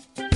[0.00, 0.29] Musik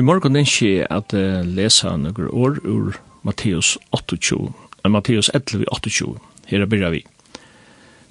[0.00, 2.94] i morgen den skje at uh, lesa noen år ur
[3.26, 6.14] Matteus 28, uh, Matteus 11, 28.
[6.48, 7.02] Her begynner vi.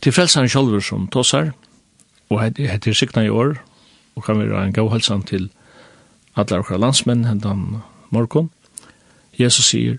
[0.03, 1.49] Til frelsan sjølver som tåsar,
[2.29, 3.57] og heter sikna i år,
[4.15, 5.47] og kan være en gavhalsan til
[6.37, 7.81] alle okra landsmenn hendan
[8.13, 8.51] morgon.
[9.39, 9.97] Jesus sier,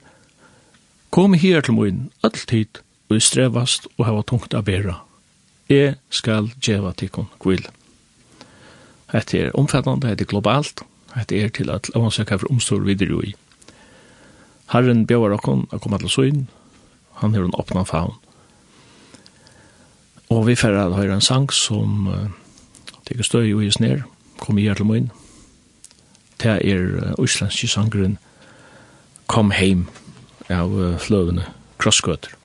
[1.11, 5.01] Kom her til moin, alltid, og i strevast og hava tungt a bera.
[5.67, 7.67] Jeg skal djeva tikkun kvill.
[9.11, 10.85] Hette er omfattande, hette er globalt,
[11.29, 13.35] Det er til at man søker for omstår videre i.
[14.71, 15.39] Herren bjør dere
[15.75, 16.43] å komme til søgn.
[17.21, 18.15] Han har en åpna faun.
[20.31, 22.29] Og vi får høre en sang som uh,
[23.09, 24.05] teker støy og gis ned.
[24.39, 25.11] Kom i hjertel min.
[26.41, 28.19] Det er uh, sangren
[29.27, 29.87] Kom heim
[30.51, 31.47] av uh, fløvene
[31.79, 32.40] Krosskøtter.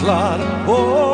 [0.00, 1.09] allar og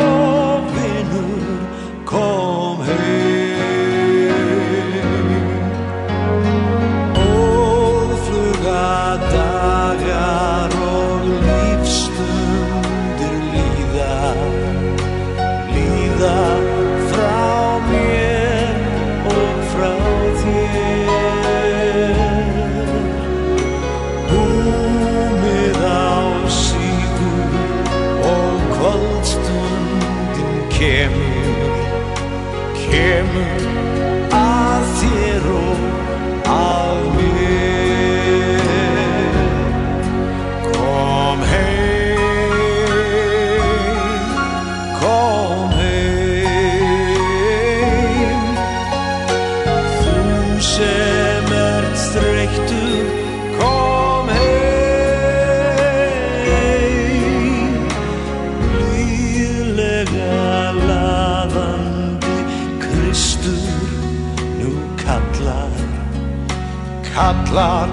[67.56, 67.85] klar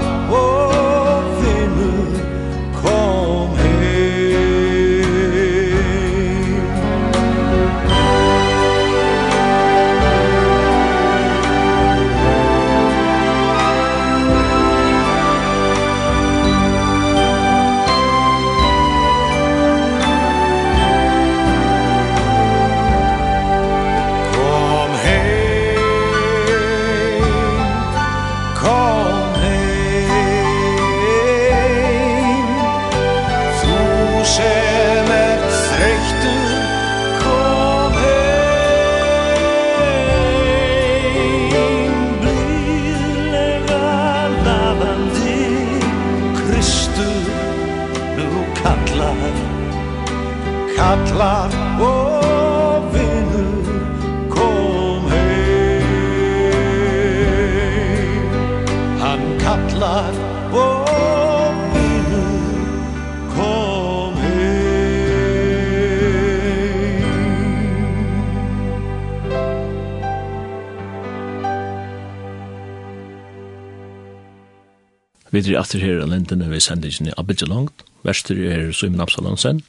[75.34, 77.82] Vi er etter her av lindene ved sendingen i Abidja Langt.
[78.06, 79.64] Verster er Simon Absalonsen.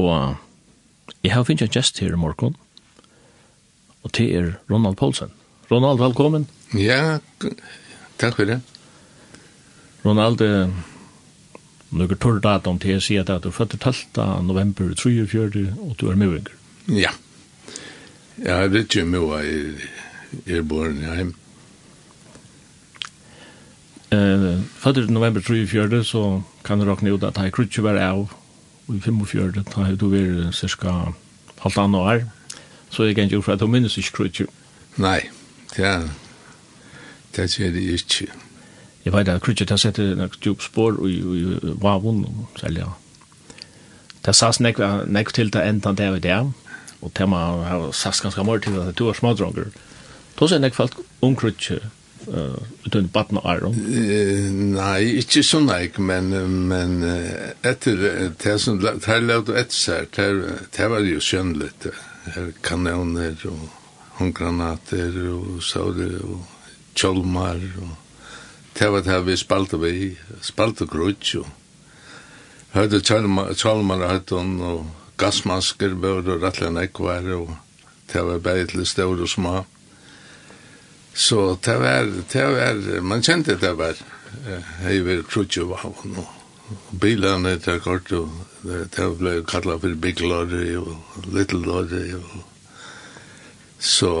[0.00, 0.38] Og
[1.20, 2.54] jeg har finnet en gjest her i morgen.
[4.06, 5.34] Og det er Ronald Poulsen.
[5.68, 6.46] Ronald, velkommen.
[6.72, 7.18] Ja,
[8.16, 8.62] takk for det.
[10.06, 10.40] Ronald,
[11.92, 14.46] noen torre datum til jeg sier at du er født 12.
[14.48, 16.56] november 34 og du er møvinger.
[16.88, 17.12] Ja.
[18.38, 19.44] Ja, jeg vet ikke om i
[20.56, 21.36] er, born i hjemme.
[24.10, 28.28] Eh, fader november 24 så kan du räkna ut att han krutcher være av
[28.88, 31.12] i 45 da har du vært cirka
[31.60, 32.22] halvt annet år.
[32.90, 34.46] Så jeg kan ikke ju at du minnes ikke inte
[34.96, 35.20] Nei,
[35.76, 36.08] det er
[37.36, 38.26] Det er det ikke.
[39.04, 42.84] Jeg vet at krutcher tar sätter något djup spår och i vavun, særlig.
[44.26, 46.52] Det sas nek, nek til det enda det er det,
[47.02, 49.64] og det man har sagt ganske mye til at det var smadronger.
[50.40, 51.78] Då sier nek falt om omkrutcher
[52.34, 53.72] uh, utan barn och arm?
[53.72, 56.28] Uh, nej, inte så nej, men,
[56.68, 57.02] men
[57.62, 61.86] etter det som det här lät ett så här, det, det var ju skönligt.
[62.60, 63.68] Kanoner och
[64.18, 66.40] håndgranater och sådär och
[66.98, 67.94] kjolmar og
[68.78, 69.92] det var det vi spalte vi
[70.42, 71.46] spalte grudj og
[72.74, 74.86] høyde kjolmar høyden og
[75.18, 77.54] gassmasker bør og rettelig nekvar og
[78.12, 79.54] det var bare til stål og små
[81.14, 83.98] Så det var, det var, man kjente det var,
[84.84, 86.34] hei vi krutje var hun, og
[87.00, 88.30] bilene til kort, og
[88.62, 90.94] det ble kallet for Big Lorry og
[91.32, 92.44] Little Lorry, og
[93.78, 94.12] så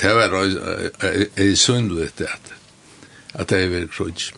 [0.00, 2.30] det var ei sunnlig det,
[3.34, 4.34] at hei vi krutje.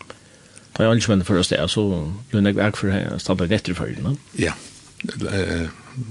[0.73, 1.85] Da jeg aldri mener for oss det, så
[2.33, 4.17] ble jeg vekk for å stabbe rett i følgene.
[4.41, 4.55] Ja,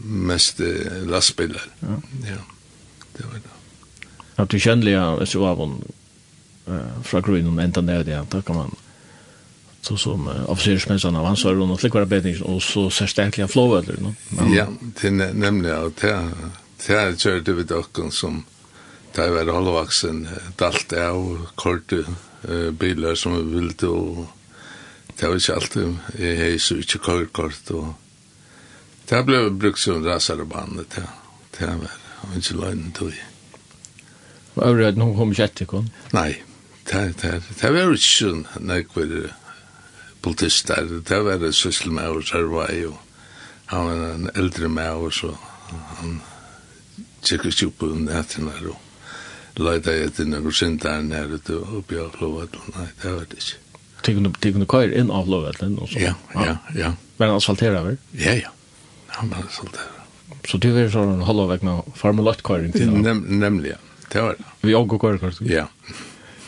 [0.05, 0.61] mest
[1.09, 1.97] lastbiler, ja,
[3.17, 3.50] det var det
[4.41, 5.83] att du känner så av hon
[6.67, 8.75] eh från grunden ända ner där då kan man
[9.81, 14.13] så som officersmässan av hans och något likvärda bedning och så särskilt flow eller no.
[14.55, 14.67] Ja,
[15.01, 16.29] det är nämligen att det
[16.87, 18.43] det körde vi dock som
[19.15, 22.03] det var halvvaxen dalt av korte
[22.71, 24.25] bilar som vi ville och
[25.19, 26.99] det var ikke alltid jeg hei så ikke
[27.33, 27.93] kort og
[29.09, 30.95] det ble brukt som rasarebandet
[31.57, 33.30] det var ikke løgnet og jeg
[34.55, 35.89] Og øvrigt, hun kom ikke etter kun?
[36.13, 36.35] Nei,
[36.89, 37.21] det
[37.61, 39.31] var ikke sånn nekver
[40.21, 42.93] politister, det var det syssel med oss her var jo.
[43.71, 45.37] Han var en eldre med oss, og
[46.01, 46.19] han
[47.23, 52.01] tjekket seg på netten her, og leida jeg til noen synderen her ute oppe i
[52.03, 53.59] avlovet, nei, det var det ikke.
[54.01, 55.77] Tykkene du køyre inn av lovvetlen?
[55.93, 56.93] Ja, ja, ja.
[57.19, 57.97] Men han asfalterer vel?
[58.17, 58.53] Ja, ja.
[59.17, 59.97] Han var asfalterer.
[60.49, 62.89] Så du vil sånn holde vekk med formulatkøyring til?
[62.97, 63.81] Nem, Nemlig, ja
[64.13, 64.47] det var det.
[64.61, 65.35] Vi åker kvar kvar.
[65.47, 65.67] Ja.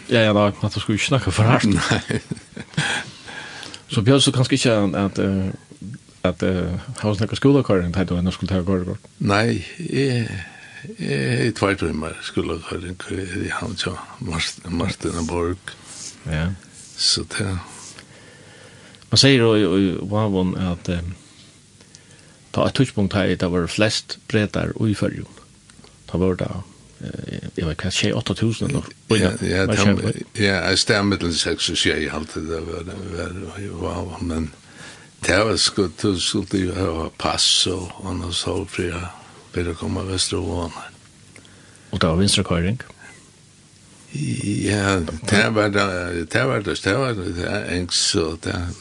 [0.10, 1.69] Ja, ja, da, at du skulle ikke snakke for hardt.
[1.80, 2.19] Nei.
[3.88, 5.21] Så Bjørn, så kanskje ikke at
[6.24, 9.00] at hva snakker skolekaren til du enn skulle ta kvar kvar?
[9.20, 10.27] Nei, jeg
[11.00, 12.98] jeg i tvær timmar skolekaren
[13.39, 13.96] i han til
[14.72, 15.72] Martina Borg.
[16.27, 16.50] Ja.
[16.98, 17.48] Så det
[19.12, 20.88] Man sier jo i Vavon at
[22.53, 25.29] ta et touchpunkt her, det var flest bredar og i fyrjon.
[26.10, 26.50] Det var det
[27.57, 28.83] jeg vet hva, 28 000
[29.13, 29.65] Ja, ja,
[30.39, 33.33] ja, jeg stemmer til 6 og 6, alltid, det var der,
[33.74, 34.51] wow, men
[35.25, 39.10] det var sko, du skulle jo ha pass og annars halvfria,
[39.53, 40.72] bedre komme vestre Og
[42.01, 42.81] det var vinstrekøyring?
[44.13, 48.15] Ja, det var det, det var det, det var det, det er engst,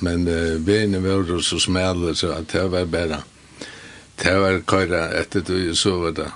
[0.01, 0.27] men
[0.67, 3.23] vene var så smale, så det var bare,
[4.23, 6.31] det var køyre etter du, så var det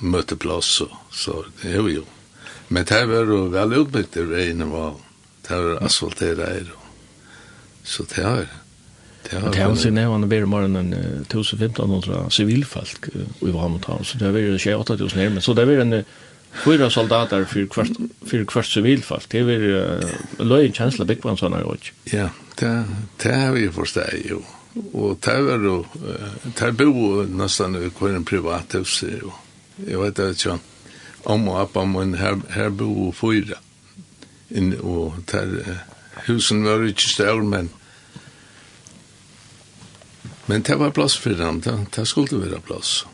[0.00, 2.04] møteplass og så det er jo.
[2.68, 4.96] Men det var jo vel utbyggt i regnet var,
[5.48, 6.74] det var asfalteret her,
[7.84, 8.50] så det var
[9.22, 10.94] Det har han sin nevn bedre morgen enn
[11.28, 16.04] 1500 sivilfalk i Vamothavn, så det var har vært 28.000 men Så det var en
[16.64, 19.22] fyra soldater för kvart för kvart civilfall.
[19.28, 21.90] Det är uh, löj chansla big one såna och.
[22.04, 22.84] Ja, det
[23.22, 24.38] det har vi förstått ju.
[24.92, 25.86] Och det var då
[26.58, 29.04] det bo nästan i en privat hus.
[29.86, 30.58] Jag vet inte
[31.24, 33.60] om og appa men her, her bo fyra.
[34.50, 35.78] In, og der,
[36.26, 37.70] husen var ikke større, men
[40.46, 43.06] men det var plass for dem, det, det skulle være plass.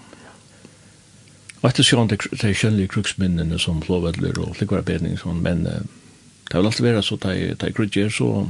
[1.62, 7.02] Og etter det de kjønnelige kruksminnene som flåvedler og flikvarabedning, men det vil alltid være
[7.02, 8.48] så at de krudger, så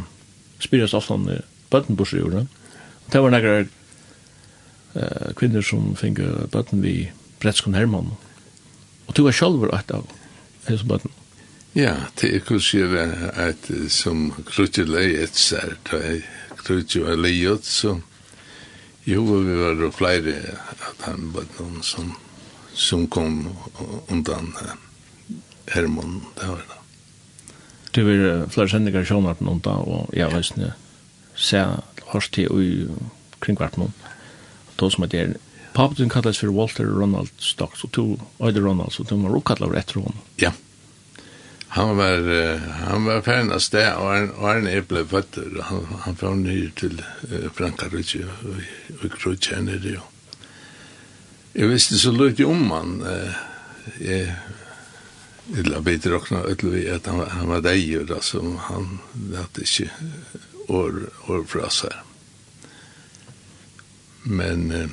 [0.61, 2.47] spyres ofte om bøtten på bøttenbursjordet.
[3.13, 3.67] Det var nekker
[5.37, 7.11] kvinner som finner bøtten vi
[7.41, 8.13] Bretskon Hermann,
[9.09, 10.05] Og du var sjálfur et av
[10.69, 11.15] hans bøtten.
[11.77, 16.23] Ja, det er kursiv at som klutje leiet sær, da jeg
[16.65, 17.99] klutje var leiet, så
[19.09, 20.35] jo, vi var flere
[20.69, 22.13] at han bøtten som,
[22.75, 23.47] som kom
[24.13, 24.53] undan
[25.69, 26.77] Hermon, det var det.
[27.95, 30.69] Det var flere sendinger i sjånarten undan, og jeg var sånn,
[31.37, 31.63] se,
[32.13, 33.93] hørst til og kringkvartmån,
[34.69, 35.35] og då som at det er
[35.73, 39.79] Pappa din kallades for Walter Ronald Stocks och to øyde Ronald så de var uppkallade
[39.79, 40.19] efter honom.
[40.37, 40.53] Ja.
[41.69, 45.63] Han var uh, han var ferdig av sted, og han og han är blev fötter.
[45.63, 49.95] Han han från ny til uh, Frankrike och och Krutjene det.
[49.95, 50.01] jo.
[51.55, 53.35] Jeg visste så lite om han uh,
[54.01, 54.35] jeg,
[55.57, 58.99] jeg la också råkna vi at han han var där då som han
[59.37, 59.91] att ikke
[60.69, 60.93] år
[61.29, 61.93] år fra seg.
[64.23, 64.89] Men Uh,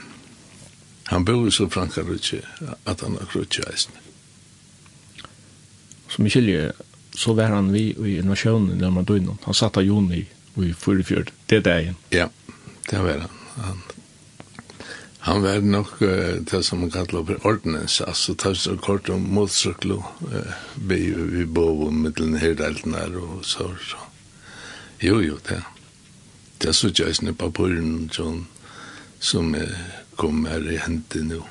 [1.05, 2.41] Han bor i så Frankrike
[2.85, 3.93] at han har krutje eisen.
[6.09, 6.71] Som i kylje,
[7.13, 9.38] så var han vi i innovasjonen i Madonna.
[9.43, 10.27] Han satt av Joni i,
[10.65, 12.00] i Furefjord, det er dagen.
[12.09, 12.29] Ja,
[12.89, 13.38] det var han.
[13.55, 13.81] Han,
[15.25, 19.21] han var nok uh, det som man kallar for ordnens, altså tar så kort om
[19.33, 23.69] motsyklo, uh, vi, vi bor med den her delten her og så.
[23.81, 24.01] så.
[25.01, 25.62] Jo, jo, det.
[26.62, 28.47] Det er så ikke på i som,
[29.19, 31.41] som uh, kom her i hentet nå.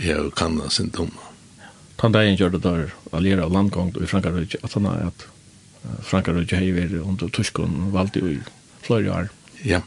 [0.00, 1.28] Jeg har jo kannet sin dumme.
[2.00, 5.26] Tant dagen gjør det der alliere av landgångt i Frankarøyke, at han er at
[6.04, 8.38] Frankarøyke har vært under Tyskland valgt i
[8.84, 9.28] flere år.
[9.64, 9.82] Ja.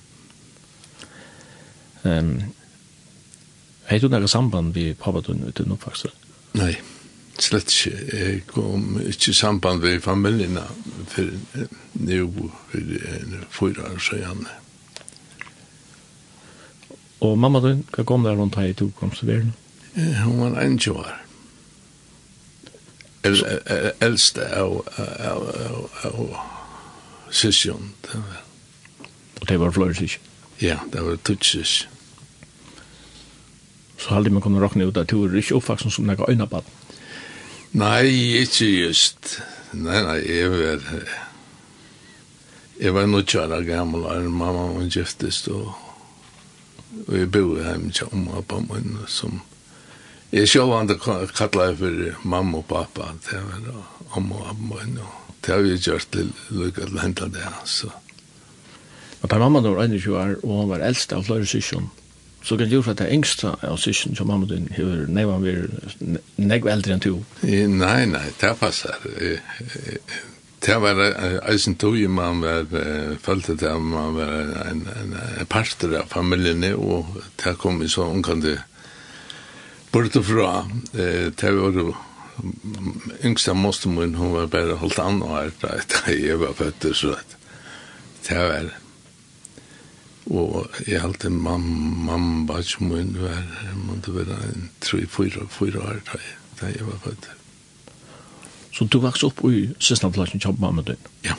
[2.04, 2.54] Um,
[3.90, 6.10] Hei du noe samband vi papadun uten oppvakse?
[6.56, 6.72] Nei,
[7.42, 7.98] slett ikke.
[8.14, 10.60] Jeg kom ikke i samband med familien
[11.12, 11.34] for
[12.00, 12.20] nå
[12.72, 12.94] for
[13.58, 14.46] fyra år siden.
[17.24, 19.54] Og mamma din, hva kom der rundt her i to kom til verden?
[19.96, 21.12] Hun var 21 år.
[24.04, 27.94] Eldste av av, av, av sysjon.
[29.42, 30.30] Og det var flere sysjon?
[30.62, 31.90] Ja, det var tutt sysjon.
[33.98, 36.68] Så halde man kunne råkne ut at du er ikke oppvaksen som nekka øynabad?
[37.72, 39.38] Nei, ikke just.
[39.72, 40.90] Nei, nei, jeg var...
[42.84, 45.72] Jeg var nok kjæra gammel, og mamma var giftest, og
[47.08, 49.42] og jeg bor hjemme til om og pappa min, som
[50.34, 53.84] jeg selv andre kallet for mamma og pappa, det var
[54.18, 57.50] om og pappa min, og det har vi gjort til lykke til å hente det,
[57.66, 57.92] så.
[59.22, 61.92] Og per mamma var 21 år, og hun var eldst av flere sysjon,
[62.44, 65.46] Så kan du gjøre at det er yngste av sysjon som mamma din, hvor nevann
[65.46, 67.14] var negv eldre enn to?
[67.44, 68.98] Nei, nei, det passer.
[70.64, 71.00] Det var
[71.52, 72.70] eisen tog i man var
[73.20, 74.30] følte til at man var
[74.70, 78.48] en, en, en parter av familien og det kom i så omkant
[79.92, 80.54] bort og fra
[80.96, 81.92] det var jo
[83.28, 87.38] yngsta mostermun hun var bare holdt an og her da jeg var født så at
[88.30, 88.72] det var
[90.32, 92.18] og jeg halte mamma
[92.48, 93.44] var ikke mun var
[93.84, 97.43] måtte være en 3-4 år da jeg var født
[98.74, 101.10] Så du vaks opp i sysnaplassen kjapp mamma din.
[101.26, 101.38] Ja.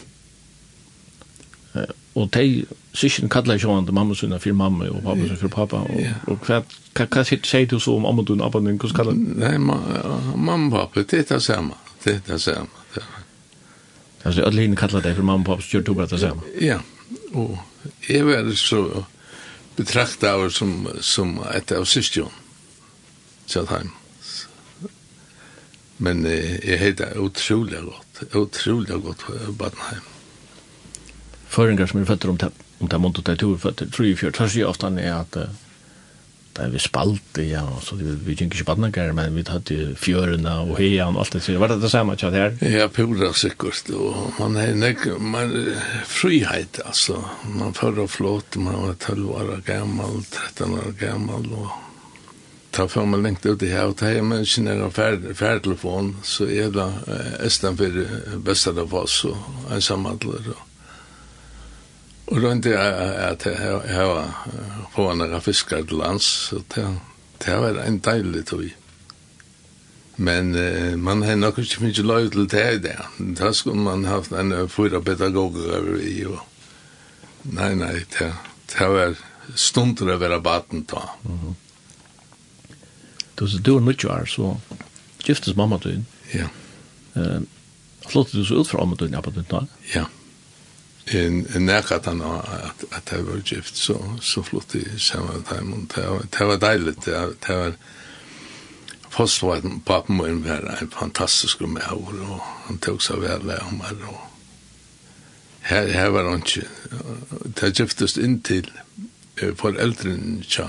[1.75, 2.65] Eh og de
[2.95, 5.81] syskjen kallar ikke henne mamma sinne for mamma og pappa sinne for pappa.
[5.83, 6.13] Og, ja.
[6.31, 6.61] og hva,
[6.95, 8.79] hva, hva sier du så om mamma din og pappa din?
[8.79, 9.79] Hvordan kallar Nej ma,
[10.37, 11.75] mamma og pappa, det er det samme.
[12.05, 13.03] Det er det samme.
[14.25, 16.47] Altså, alle henne kallar deg for mamma og pappa, så gjør du bare det samme.
[16.63, 16.79] Ja,
[17.33, 17.59] og
[18.09, 18.85] jeg var så
[19.77, 22.31] betraktet av som, som et av syskjen.
[23.51, 23.91] Sjøtheim.
[23.91, 24.04] Ja.
[25.99, 29.27] Men eh, jeg heter utrolig godt, utrolig godt
[29.59, 30.07] Badenheim.
[31.55, 33.77] Føringer som er føtter om det, om det er måned og det er tur, for
[33.79, 35.39] tror jeg fjørt, så ofte er at
[36.55, 39.79] det er vi spalt, ja, så vi, vi kjenner ikke badnager, men vi tatt i
[39.99, 42.55] fjørene og heian og alt det, så var det det samme tjatt her?
[42.71, 45.51] Ja, pura sikkert, og man er nek, man
[46.07, 47.19] frihet, altså,
[47.57, 51.75] man fører flåt, man var 12 år gammel, 13 år gammel, og
[52.75, 56.49] ta fram en lengt ut i her, og ta her menneskene er en færtelefon, så
[56.51, 56.91] er det
[57.47, 60.55] Østen for oss og en samhandler.
[62.27, 62.79] Og rundt er
[63.31, 64.31] at jeg var
[64.95, 66.87] på en av fiskar til lands, så det
[67.45, 68.65] det var en deilig tog.
[70.17, 72.97] Men eh, man har nok ikke finnet lov til det i det.
[73.39, 76.15] Da skulle man haft en fyra pedagoger over i.
[76.31, 76.39] Og...
[77.43, 78.31] Nei, nei, det,
[78.73, 79.19] det var
[79.59, 81.03] stunder å være baten da.
[81.25, 81.64] Mm -hmm.
[83.39, 84.57] Du så du er nødt år, så
[85.25, 86.07] giftes mamma du inn.
[86.35, 86.49] Ja.
[88.07, 89.67] Flott du så ut fra mamma du inn, ja, på den dag.
[89.95, 90.05] Ja.
[91.07, 95.75] En en nærkat han at, at jeg var gift, så, så flott i sammen time,
[95.75, 95.89] dem.
[96.31, 97.57] Det var var deilig, det var det
[99.43, 104.01] var den pappen min var en fantastisk maur, og han tog seg vel av meg,
[104.09, 104.21] og
[105.65, 106.67] her, her var han ikke.
[107.61, 108.71] Det giftes inntil
[109.57, 110.67] foreldrene tja,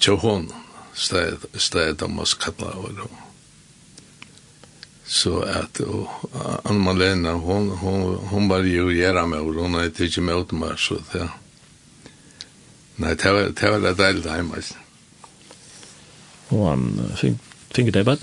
[0.00, 0.63] tja hånden
[0.94, 3.08] stedet de oss kallar og då.
[5.04, 6.08] Så att och
[6.64, 10.74] Anna Malena hon hon hon var ju göra med och hon hade inte med mig
[10.78, 11.28] så det.
[12.96, 14.56] Nej, det var det var det där hemma.
[16.48, 17.36] Och han fick
[17.70, 18.18] fick det bare?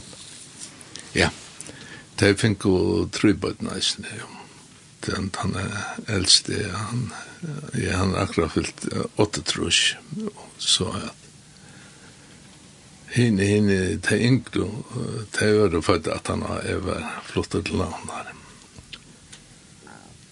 [1.14, 1.30] Ja.
[2.16, 4.28] Det fikk jo tre bad nice ja.
[5.06, 5.56] Den han
[6.08, 7.14] eldste, han
[7.74, 8.86] ja han akkurat fyllt
[9.16, 9.96] åtte trus,
[10.58, 11.21] så at
[13.12, 14.68] hin hin ta inklu
[15.32, 17.02] ta var för at han var
[17.34, 18.28] har til till landet.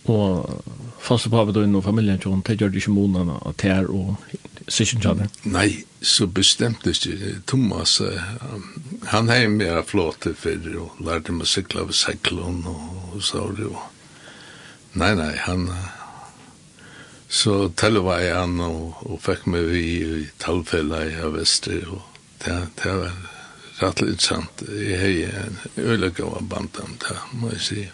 [0.04, 0.64] Og
[1.00, 4.16] fast på då inom familjen John ta gjorde ju månaderna og tär og
[4.68, 5.22] session jobb.
[5.44, 8.02] Nei, så bestämt det Thomas
[9.06, 13.82] han är mer flott för och lärde mig cykla och cyklon og så det då.
[14.94, 15.74] Nei nei, han
[17.28, 22.09] så tälva han og, og fick meg vi i talfella i väster og
[22.44, 23.16] det, det var
[23.80, 24.64] rett litt sant.
[24.68, 27.86] Jeg har en øyelig av bandet, det må jeg si.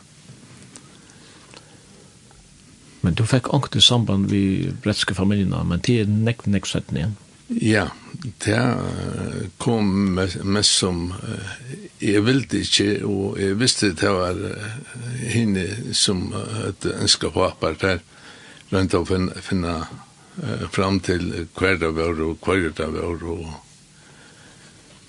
[3.06, 6.90] Men du fikk ångt i samband vi bretske familiene, men det er nekk, nekk sett
[6.94, 7.14] igjen.
[7.62, 7.92] Ja,
[8.42, 8.62] det
[9.62, 11.12] kom mest, mest som
[12.02, 14.40] jeg ville ikke, og jeg visste det var
[15.30, 16.32] henne som
[16.66, 18.02] et ønske på apart der,
[18.74, 19.76] rundt å finne, finne
[20.74, 23.46] fram til hver det var og hver det var og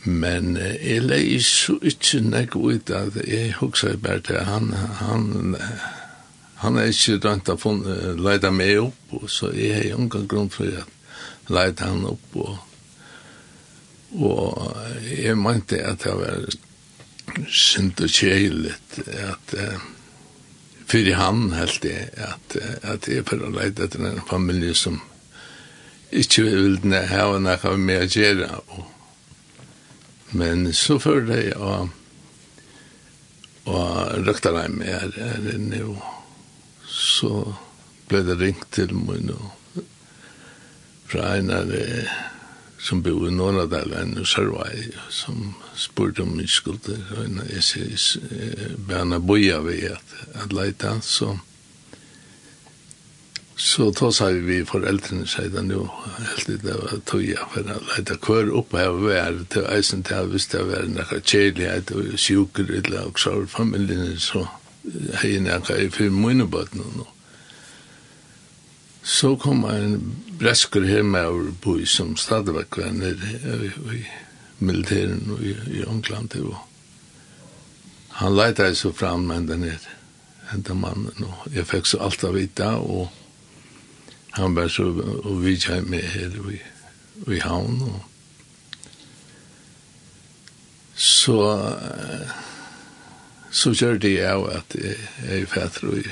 [0.06, 5.56] Men jeg leier så ikke nek ut at jeg husker bare til han, han,
[6.62, 7.72] han er ikke rønt å
[8.20, 12.54] leide meg opp, og så jeg har ingen grunn for at leida han opp, og,
[14.14, 16.46] og jeg mente at det var
[17.50, 19.76] synd og kjelit, at uh,
[20.86, 25.00] fyrir han helt jeg at, at jeg for å leida til en familie som
[26.14, 26.78] ikke vil
[27.10, 28.92] ha noe med å gjøre, og
[30.36, 31.94] Men så før det og
[33.66, 36.02] og røkta deg med er, er inne og
[36.86, 37.32] så
[38.06, 39.82] ble det ringt til meg og
[41.06, 42.06] fra en av det
[42.82, 47.66] som bor i Norradalen og Sørvei som spurte om min skulder og en av jeg
[47.66, 50.94] sier Berna Boja ved at, at leite.
[51.02, 51.55] Så so,
[53.56, 55.88] Så då sa vi vi föräldrarna säger nu
[56.18, 60.50] helt det var toja för att leta kör upp här var till isen där visst
[60.50, 64.48] det var några chillighet och sjuker eller och så familjen så
[65.14, 67.04] hej när jag för mina barn nu.
[69.02, 73.16] Så kom en bräsker hem över på som stadväck vänner
[73.62, 74.06] i i
[74.58, 76.56] militären i i England Og.
[78.08, 79.78] Han letade så fram med den her,
[80.54, 83.08] enda mannen og jeg fikk så alt av vita og
[84.36, 84.84] han var så
[85.24, 86.58] og vi gick med her i,
[87.32, 88.02] i havn og
[90.94, 91.38] så
[93.50, 94.76] så gjorde jag att
[95.28, 96.02] jeg er fätter i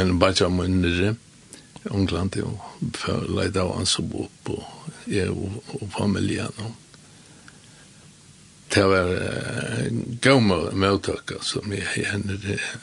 [0.00, 1.16] en bachelor mindre
[1.84, 4.64] Ungland och av leda och ansvar på
[5.04, 6.72] och, og familien og
[8.76, 9.08] det var
[10.20, 10.98] gammel jeg
[11.32, 11.62] altså,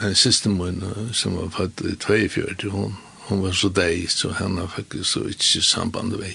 [0.02, 0.82] en siste munn
[1.14, 2.96] som var fatt i 42 hun,
[3.28, 6.34] hun var så deg, så henne faktisk så ikke samband vei.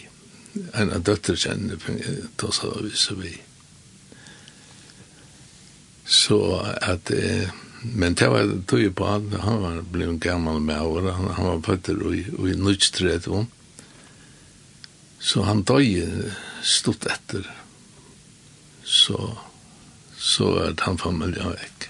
[0.79, 1.77] En av døtter kjenne,
[2.39, 3.35] da sa vi så vi.
[6.07, 7.11] Så at,
[7.83, 11.51] men det var tog på at han var ble gammal gammel med over, han, han
[11.51, 13.51] var fatt i, i nødstret hun.
[15.19, 15.99] Så han døg
[16.63, 17.43] stort etter.
[18.87, 19.19] Så
[20.19, 21.89] så er han familien vekk.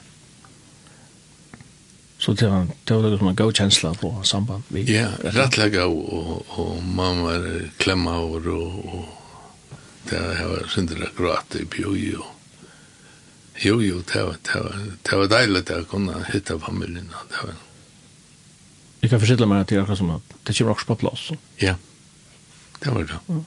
[2.19, 4.83] Så det var det var liksom en god kjensla på samband vi.
[4.95, 9.05] Ja, rättliga och, og, og man var klemme over, og, og
[10.11, 12.35] det var syndra gråt i bjoj og
[13.59, 17.09] Jo, jo, det var, det var, det var deilig å kunne hitte familien.
[17.11, 17.57] og Det var.
[19.03, 21.25] Jeg kan forsikre meg til akkurat som at det kommer også på plass.
[21.31, 21.37] Så.
[21.63, 21.75] Ja,
[22.85, 23.19] det var det.
[23.27, 23.41] Ja.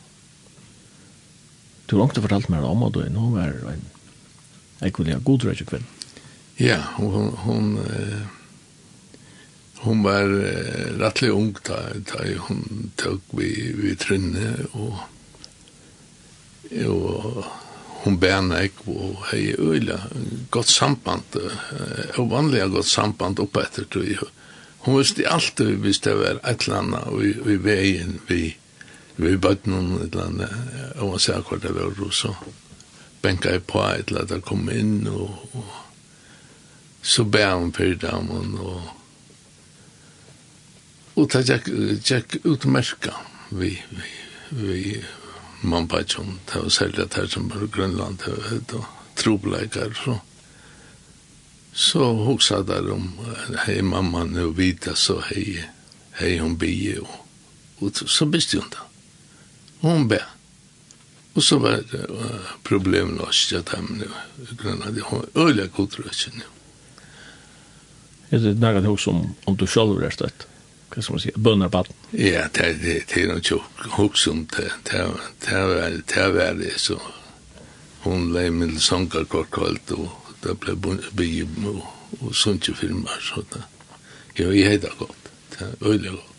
[1.87, 3.87] Du har langt fortalt meg om at du er nå var en
[4.81, 5.87] Jeg kunne ha god røyke kveld.
[6.61, 7.69] Ja, hon, hon,
[9.81, 10.29] hon var
[11.01, 11.79] rettelig ung da,
[12.11, 14.99] da hon tok vi, vi trinne, og,
[16.85, 17.45] og
[18.03, 19.99] hon bæna ek, og hei øyla,
[20.53, 21.37] godt samband,
[22.17, 24.29] og vanlig godt samband oppe etter, tror jeg.
[24.85, 28.55] hon visste alltid hvis det var et eller annet, og vi veien vi,
[29.21, 30.55] vi bøtt noen et eller annet,
[30.97, 32.33] og han sier hva det var, og så,
[33.21, 35.77] benka i på et eller annet kom inn, og, og
[37.01, 38.97] så bæ han for damen, og
[41.19, 41.67] og ta tjekk,
[42.07, 43.17] tjekk utmerka
[43.51, 44.11] vi, vi,
[44.49, 44.83] vi
[45.61, 49.91] man bare det var særlig at her som var Grønland det var et og trobleikar,
[49.93, 50.19] så
[51.73, 53.11] så hoksa der om
[53.65, 55.63] hei mamma nu vita så hei
[56.19, 57.19] hei hon bie og,
[57.79, 58.87] og så visste hun da
[59.81, 60.19] Hon bæ.
[61.33, 62.05] Og så var det
[62.63, 64.07] problem löst jag dem nu.
[64.61, 66.43] Gröna, det har öliga kulturöken nu.
[68.29, 70.47] Är det något hos om, om du själv er støtt?
[70.91, 71.31] Hva skal man si?
[71.35, 73.03] Bønner på Ja, det er, det.
[73.07, 74.71] Det är något hos om det.
[74.83, 74.97] Det
[76.21, 77.01] är väl det så.
[77.99, 80.09] Hon lägger min sånkar kort kvällt og
[80.41, 80.75] det ble
[81.11, 81.83] blev og,
[82.19, 83.19] og sånt ju filmer.
[83.21, 83.63] Så det.
[84.35, 85.31] Ja, jeg heter godt.
[85.49, 86.30] Det er öliga godt.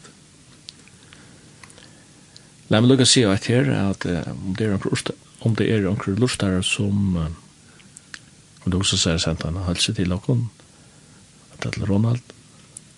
[2.73, 6.17] La meg lukka si at her, at om det er anker om det er anker
[6.17, 7.17] lustare som
[8.63, 10.47] og det også sier senta en halse til okon
[11.59, 12.23] at det Ronald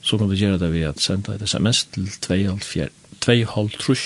[0.05, 4.03] så kan vi gjøre det ved at senda et sms til 2,5 trus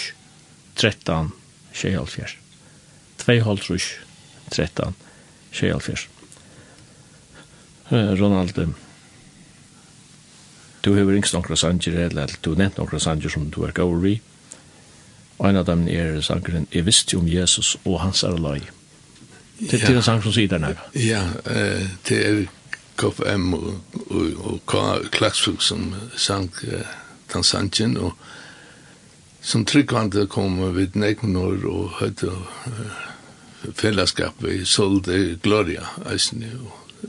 [0.77, 1.33] 13
[1.73, 2.27] 24
[3.25, 3.89] 2,5 trus
[4.55, 4.95] 13
[5.51, 5.97] 24
[7.91, 8.55] Ronald
[10.85, 14.21] du hever yngst nokra sanger eller du nevnt nokra sanger som du er gaur vi
[15.39, 18.61] Og en av dem er sangeren Jeg visste om Jesus og hans er løy.
[19.59, 20.91] Det er en sang som sier der nærmere.
[20.95, 21.23] Ja,
[22.09, 22.45] det er
[22.99, 23.75] KFM og
[24.11, 26.51] og, og Klagsfug som sang
[27.33, 28.13] den sangen, og
[29.41, 32.33] som tryggvande kom vid Nekmenor og høyde
[33.75, 37.09] fellesskap i Solde Gloria, eisne, og,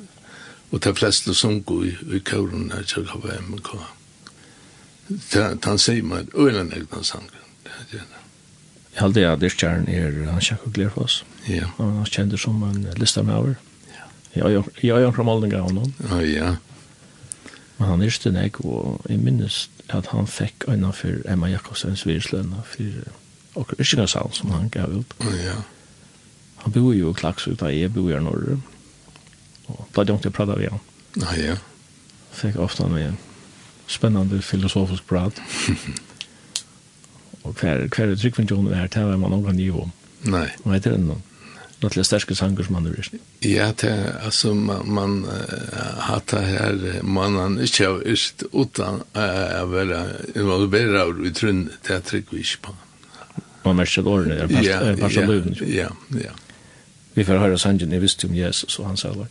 [0.71, 3.95] og de fleste som går i, i kauren til KFM og KFM.
[5.63, 7.29] Han sier meg, øyne nekna sangen.
[7.63, 8.18] Det er det
[8.99, 11.21] heldig at dyrkjæren er han kjekk og gleder for oss.
[11.47, 11.69] Ja.
[11.77, 13.55] Han er kjent som en lister med over.
[14.35, 14.49] Ja.
[14.81, 15.93] Jeg har jo fra Malninga av noen.
[16.09, 16.49] Ja, ja.
[17.79, 22.05] Men han er yrste nek, og jeg minnes at han fikk øyne for Emma Jakobsens
[22.05, 23.15] virslønne for
[23.57, 25.15] og Yrkingasal som han gav ut.
[25.41, 25.55] Ja.
[26.63, 28.59] Han bor jo i Klaksvik, da jeg bor i Norge.
[29.67, 30.85] Og da hadde jeg ikke pratet med han.
[31.17, 31.55] Ja, ja.
[32.35, 33.17] Fikk ofte en
[33.88, 35.41] spennende filosofisk prat.
[37.43, 39.88] og hver, hver tryggvindjonen her, det var man noen nivå.
[40.28, 40.47] Nei.
[40.65, 41.23] Og heter det noen?
[41.80, 43.13] Nåtliga sterske sanger som han har rist.
[43.39, 48.43] Ja, det, er, altså, man, man uh, har det her, man mannen ikke har rist
[48.54, 50.04] utan att vara
[50.36, 52.75] involverad i trunn, det er trycker vi inte på.
[53.63, 55.56] Man märker det åren, det är passa luven.
[55.62, 56.32] Ja, ja.
[57.13, 59.28] Vi får høre sangen, jeg visste om Jesus og hans sa det.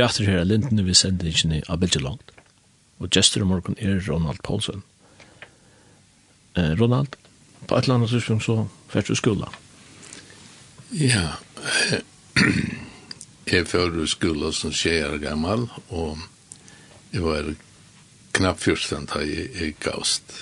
[0.00, 2.32] er atter her, lintene vi sender ikke av bildet langt.
[2.98, 4.82] Og gestur i morgen er Ronald Paulsen.
[6.56, 7.16] Eh, Ronald,
[7.66, 9.50] på et eller annet tidspunkt så fært du skola.
[10.96, 11.36] Ja,
[13.50, 16.22] jeg fært i skola som tjejer gammal, og
[17.12, 17.52] jeg var
[18.36, 20.32] knapp fyrsten da jeg, jeg gavst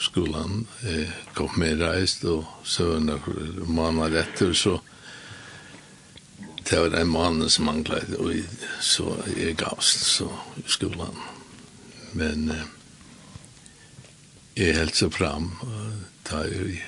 [0.00, 0.64] skolan.
[0.82, 3.20] Jeg kom med reist, og så var
[3.66, 4.78] måneder etter, så
[6.70, 8.34] det var en mann som manglet, og
[8.80, 11.16] så jeg gavst så i skolan.
[12.12, 12.68] Men eh,
[14.56, 16.78] jeg helt så fram, og da jeg,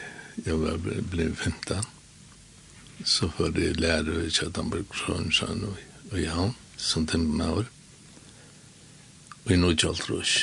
[0.46, 0.78] jeg var,
[1.10, 1.82] blevet 15,
[3.04, 5.76] så var det lærer i Kjøttenberg, Frønsjøen og,
[6.12, 7.70] og Jan, som tenkte meg over.
[9.44, 10.36] Og i Nordkjøltrøs.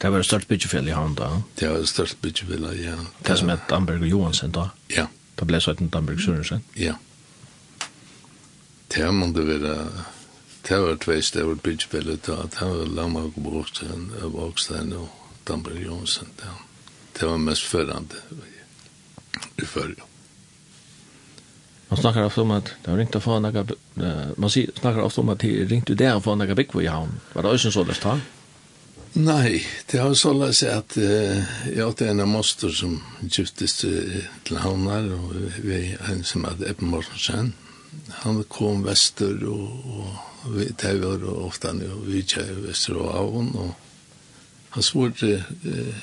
[0.00, 1.34] Det var det største byggefjellet i Havn da?
[1.58, 2.96] Det var det største byggefjellet, ja.
[3.26, 4.70] Det, som hette Amberg og Johansen da?
[4.94, 5.10] Ja.
[5.34, 6.62] Det ble så hette Amberg Sørensen?
[6.76, 6.94] Ja.
[6.94, 6.98] Ja
[8.94, 9.76] det måtte være
[10.68, 15.08] det var tveist steder var bridgebellet da det var Lammark og Borgstein Borgstein og
[15.48, 16.52] Damberg Jonsen det,
[17.18, 18.22] det var mest førande
[19.58, 20.10] i førre
[21.90, 23.66] Man snackar ofta om at det har ringt att få några
[24.36, 27.16] man snackar ofta om at det ringte der å få några bygg i havn.
[27.32, 28.22] Var det også så läst han?
[29.12, 31.42] Nei, det har så läst att uh,
[31.76, 36.44] jag åt en av moster som giftes til till havnar og vi er en som
[36.44, 37.52] hadde Eppen Mortensen
[38.22, 39.90] han kom vestur og,
[40.44, 40.70] og vi
[41.02, 43.74] var ofta nu vi kjær vestur og avon og
[44.70, 46.00] han svorde eh,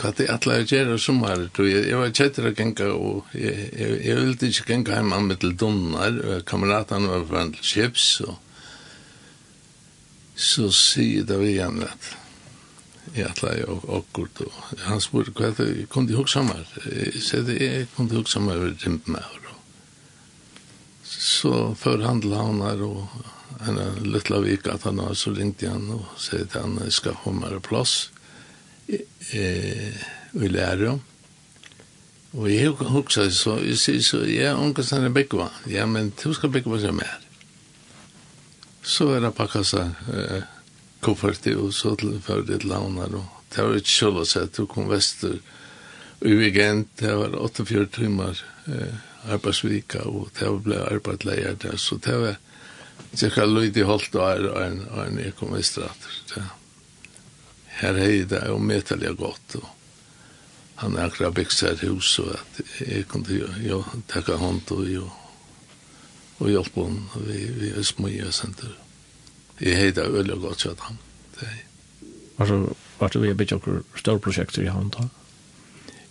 [0.00, 3.98] hva det alle er gjerne sommer jeg, jeg var kjettere å genka og jeg, jeg,
[4.06, 8.38] jeg ville ikke genka hjemme med til Donnar og kameratene var foran til Kjeps og
[10.40, 12.14] så sier det vi igjen at
[13.12, 17.44] jeg atla jeg og akkurat og han spurte hva det kom til hoksammer jeg sier
[17.46, 19.39] det jeg kom til hoksammer over dimpen av
[21.20, 23.04] så för handla han här och
[23.60, 27.46] en liten vik att han har så ringt igen och säger att han ska komma
[27.46, 28.10] en plats
[29.32, 29.88] eh
[30.32, 30.98] i lära
[32.30, 36.34] och jag huxar så jag säger så ja onkel sen är bäckva ja men du
[36.34, 37.18] ska bäckva så mer.
[38.82, 40.42] Så är det packa så eh
[41.00, 44.66] koffert och så till för det lånar och det var ett själva så att du
[44.66, 45.38] kom väster
[46.20, 52.16] i weekend det var 48 timmar eh arbeidsvika, og det ble arbeidsleier der, så det
[52.20, 52.38] var
[53.16, 56.48] cirka lydig holdt og er en, en ekonomistrater.
[57.80, 59.68] Her hei det jo medelig godt, og
[60.80, 64.62] han er akkurat bygd seg et hus, og at jeg kunne jo jo takke hånd
[64.76, 65.08] og jo
[66.40, 68.72] og hjelpe hon, og vi, vi er smøye senter.
[69.60, 70.96] Jeg hei det veldig godt kjøtt han.
[71.36, 71.48] Det.
[72.40, 72.62] Altså,
[72.96, 75.04] var det vi har bygd noen større prosjekter i hånd da?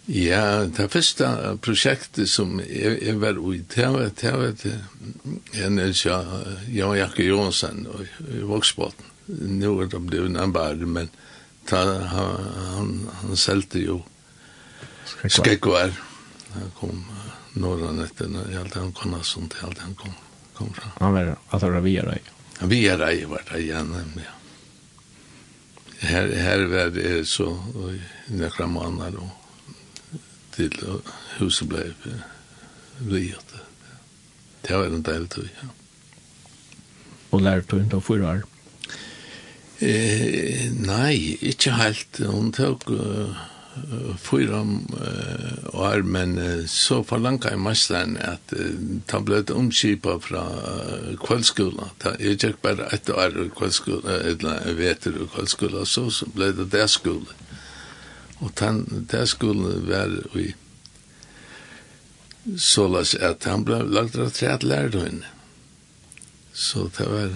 [0.09, 1.27] Ja, det første
[1.61, 4.71] prosjektet som jeg, jeg var ute, det var, det var det,
[5.61, 6.17] en ja,
[6.73, 9.05] Jan Jakke Jonsen og i Voksbotten.
[9.29, 11.11] Nå er det blevet en bare, men
[11.69, 13.99] ta, han, han, han selte jo
[15.29, 15.93] Skekvar.
[16.55, 17.05] Han kom
[17.61, 20.15] norran etter, og alt han kom, sånt, sånt, alt han kom,
[20.57, 20.89] kom fra.
[21.03, 22.33] Han var, at det var via deg?
[22.71, 24.33] Via deg var det igjen, ja.
[25.99, 28.01] Her, her var det så, og i
[28.39, 29.38] nekra måneder, og
[30.59, 31.01] til
[31.39, 31.87] huset ble
[33.09, 33.59] riet.
[34.67, 35.69] Det var en del tog, ja.
[37.31, 38.41] Og lærte du ikke å for her?
[39.79, 42.19] Eh, nei, ikke helt.
[42.27, 43.37] Hun tok uh,
[44.19, 48.73] fyra uh, år, men uh, så forlanka jeg mesteren at uh,
[49.13, 51.93] han ble omkipet fra uh, kveldskolen.
[52.01, 56.09] Ta, Jeg gikk bare et år i kveldskolen, eller jeg vet det i kveldskolen, så,
[56.11, 57.29] så ble det der skolen.
[58.39, 60.53] Og den, den skulle være i
[62.57, 65.27] sålas at han ble lagt av træt lærdøyne.
[66.53, 67.35] Så det var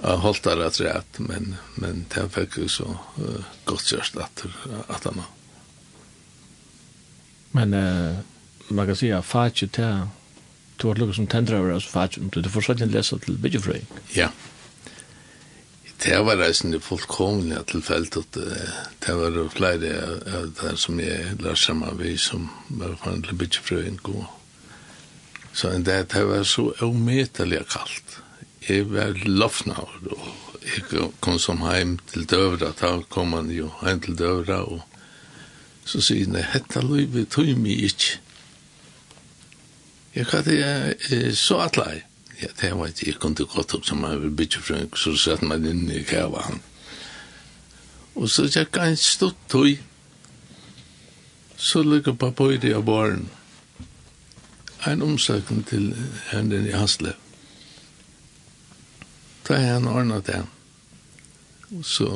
[0.00, 2.86] jeg holdt av træt, men, men det fikk jo så
[3.18, 4.44] uh, godt kjørst at,
[4.88, 5.28] at han var.
[7.58, 8.22] Men uh,
[8.70, 10.06] man kan si at fatje til
[10.80, 13.82] du har lukket som tendra over oss fatje, du får sånn lese til byggjefrøy.
[14.14, 14.30] Ja.
[14.30, 14.49] Yeah.
[16.00, 18.36] Det var reisende fullkomlig tilfelt at
[19.04, 19.90] det var flere
[20.32, 24.22] av det som jeg lærte sammen vi som var foran til bytjefrøyen gå.
[25.52, 28.16] Så det, det var så omedelig kaldt.
[28.68, 34.00] Jeg var lovna og jeg kom som heim til døvra, da kom han jo heim
[34.00, 34.80] til døvra og
[35.84, 38.20] så sier han, hette løyve tog mig ikke.
[40.14, 42.00] Jeg kan det, så atlei.
[42.40, 45.42] Ja, det var ikke, jeg kunne godt opp som jeg vil bytte frønk, så satt
[45.44, 46.46] man inn i kjava.
[48.16, 49.76] Og så tjekk han stått tøy,
[51.60, 53.28] så lykket på i av barn.
[54.88, 55.92] En omsøkning til
[56.30, 57.12] henne i Hasle.
[59.44, 60.40] Da har han ordnet det.
[61.76, 62.08] Og så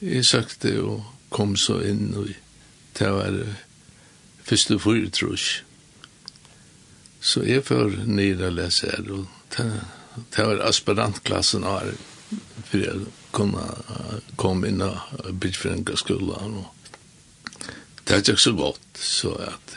[0.00, 2.32] jeg søkte og kom så inn, og
[2.98, 3.36] det var
[4.42, 5.69] første fyrirtrusj.
[7.20, 9.26] Så jeg får nere og lese her, og
[10.34, 11.92] det var aspirantklassen her,
[12.70, 13.64] for jeg kunne
[14.40, 14.96] komme inn og
[15.40, 16.62] bytte for en skolen.
[18.04, 19.76] Det er ikke så godt, så at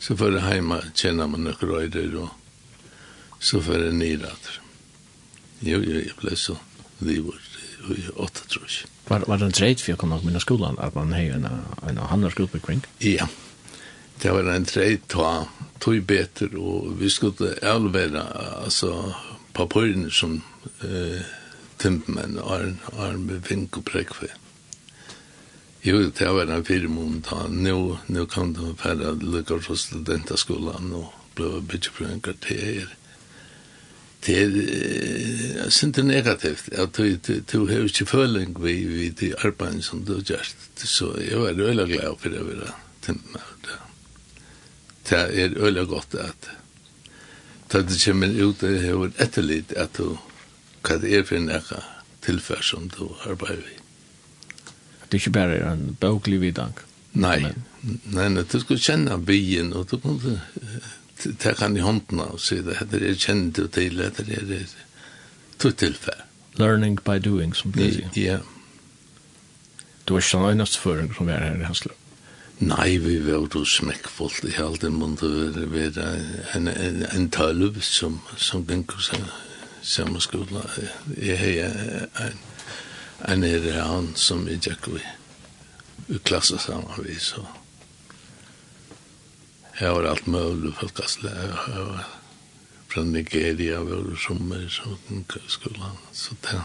[0.00, 4.60] så får jeg hjemme kjenne meg noen røyder, og så får jeg nere etter.
[5.66, 6.54] Jo, jo, jeg ble så
[7.00, 7.42] livet
[7.90, 8.92] i åtta, tror jeg.
[9.08, 11.48] Var, var det en treit for å komme opp med skolen, at man har en,
[11.90, 12.84] en handelsgruppe kring?
[13.00, 13.28] Ja, ja
[14.22, 15.48] det var en trej ta
[15.78, 18.22] tog beter och vi skulle älvera
[18.64, 19.14] alltså
[19.52, 20.42] papiren som
[20.80, 21.20] eh,
[21.76, 24.26] timpmän arm, med vink och präckfe.
[25.80, 27.48] Jo, det var en fyra månader.
[27.48, 32.96] Nu, nu kan de färra lycka från studentaskolan och bli byggt på en kvarter.
[34.26, 36.68] Det er jeg synes det er negativt.
[36.72, 40.56] at du, du du har ikke føling vi, vi det arbetet som du har gjort.
[40.74, 42.38] Så jeg var väldigt glad for det.
[43.06, 43.85] Det var det
[45.08, 46.48] det er øyla godt at
[47.72, 50.16] da det kommer ut det har etterlit at du
[50.86, 51.80] hva det er for en ekka
[52.22, 53.78] tilfær som du arbeider i.
[55.06, 56.82] Det er ikke bare en bøklig vidank.
[57.16, 57.40] Nei,
[58.12, 60.18] nei, nei, du skal kjenne byen, og du kan
[61.40, 64.62] ta han i hånden og si det, det er kjent du til, det er det
[65.58, 66.26] to tilfær.
[66.60, 68.10] Learning by doing, som det sier.
[68.16, 68.38] Ja.
[70.06, 72.05] Du var ikke sånn øynest føring som er her i Hansland.
[72.58, 76.06] Nei, vi var jo smekkfullt i alt det måtte være, være
[76.56, 79.26] en, en, en tølv som, som gikk seg
[79.84, 80.62] samme skola.
[81.20, 82.40] Jeg har en,
[83.28, 85.02] en er han som jeg gikk i
[86.06, 87.42] vi klasser sammen vi, så
[89.80, 92.08] jeg var alt mulig folkesle, jeg var
[92.88, 94.70] fra Nigeria, vi var sommer i
[95.48, 96.62] skolan, så det.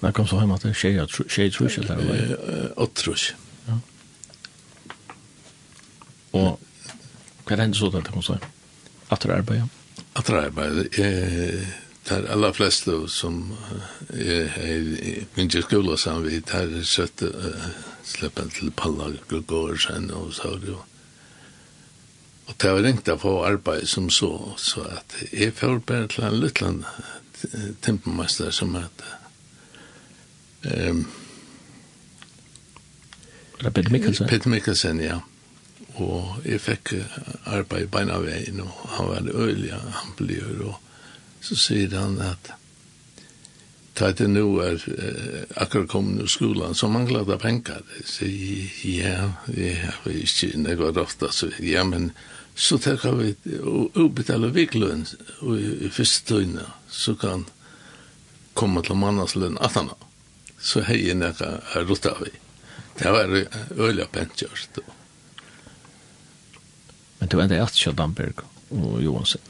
[0.00, 2.70] Når kom så hjemme til tjej, tjej trusje der?
[2.80, 3.36] Åttrusje.
[6.32, 6.58] Og
[7.46, 8.38] hva er det så det kom så?
[9.10, 9.68] At det arbeidet?
[10.14, 11.64] At det arbeidet er
[12.08, 13.56] det er aller fleste som
[14.08, 17.66] er i min skola samvitt her er søtte uh,
[18.04, 19.10] slippen til Palla
[19.78, 20.80] sen og så det jo
[22.48, 26.24] og det var ringt å få arbeid som så så at jeg får bare til
[26.24, 26.84] en liten
[27.82, 29.04] tempemester som at
[30.64, 31.06] um,
[33.60, 35.20] Peter Mikkelsen Peter Mikkelsen, ja
[36.00, 36.94] og jeg fikk
[37.50, 40.78] arbeid i beina veien, og han var øyelig, han blir, og
[41.44, 42.52] så sier han at
[44.00, 47.82] ta til nå er eh, akkurat kommet i skolan, så mangler det penger.
[47.98, 49.16] Jeg sier, ja,
[49.52, 52.10] jeg har ikke noe ofte, så ja, men
[52.56, 57.46] så tenker vi å betale viklønn i i første tøyne, så kan
[58.54, 60.08] komme til mannens lønn at han har.
[60.60, 61.52] Så hei, jeg noe
[61.88, 62.24] rått av.
[63.00, 64.99] Det var øyelig pentkjørt, og
[67.20, 69.40] Men du enda etter Kjell Damberg og Johansen.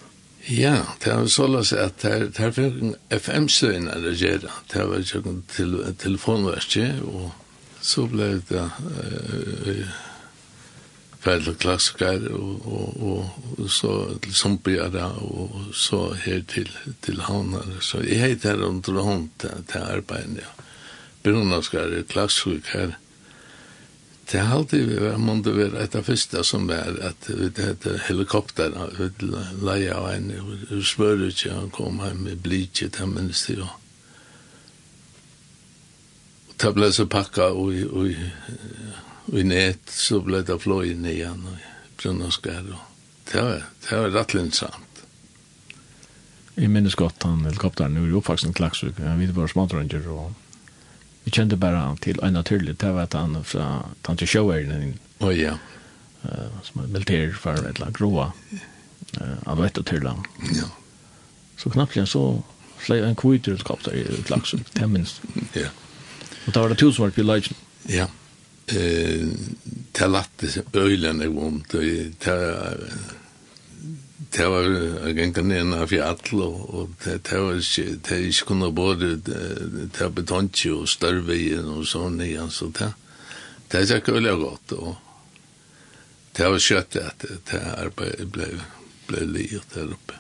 [0.49, 4.53] Ja, det var så løs at det var en FM-søgn å gjøre.
[4.73, 7.29] Det var jo til telefonverket, og
[7.85, 8.65] så ble det
[11.21, 13.93] ferdig klassiker, og, og, og, så
[14.25, 16.71] til Sumpjara, og så her til,
[17.05, 17.77] til Havnar.
[17.85, 20.67] Så jeg heter Rondrond til arbeidet, ja.
[21.21, 22.99] Brunnaskar klassiker her.
[24.31, 28.71] Det halde vi var månde vi et av første som var at vi hadde helikopter
[28.95, 29.09] vi
[29.67, 30.29] leia av en
[30.87, 33.77] spør ikke, han kom heim med blidje til minst jo og
[36.61, 41.67] det ble så pakka og i net så ble det fløy inn igjen og
[41.99, 42.87] brunna skar og
[43.33, 45.03] det var, det var rattlinsamt
[46.61, 50.07] Jeg minnes godt han helikopteren, nu er jo faktisk en klagsuk, han videre bare smadrønger
[50.13, 50.35] og
[51.31, 53.67] Jeg kjente bare til en naturlig, det var at han fra
[54.03, 55.53] Tante Sjøveren, oh, ja.
[56.25, 60.25] uh, som er militær for et eller annet gråa, uh, han var etter til han.
[60.57, 60.67] Ja.
[61.61, 62.25] Så knappt igjen så
[62.83, 65.23] fløy en kvitter ut i et laks, det minst.
[65.55, 65.71] Ja.
[66.49, 67.63] Og da var det to som var på leitjen.
[67.87, 68.09] Ja.
[68.67, 69.31] Eh,
[69.95, 71.87] det er lattes øylen er vondt, og
[72.27, 72.83] det er
[74.31, 78.49] det var ganga ned av fjall og og det det var ikke det er ikke
[78.53, 82.93] kunne både det var betontje og størveien og sånn igjen så det
[83.71, 84.91] det er ikke veldig godt og
[86.39, 88.51] det var skjøtt at det det arbeidet ble
[89.11, 90.19] ble livet der oppe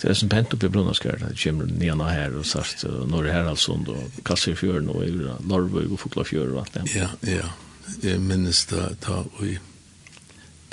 [0.00, 3.32] Det er som pent oppe i Brunnaskjær, det kommer nena her og sagt, og Norge
[3.32, 5.00] Herhalsund og Kassifjøren og
[5.48, 6.82] Larvøy og Foklafjøren og alt det.
[6.92, 7.46] Ja, ja,
[8.02, 9.73] jeg minnes det da, og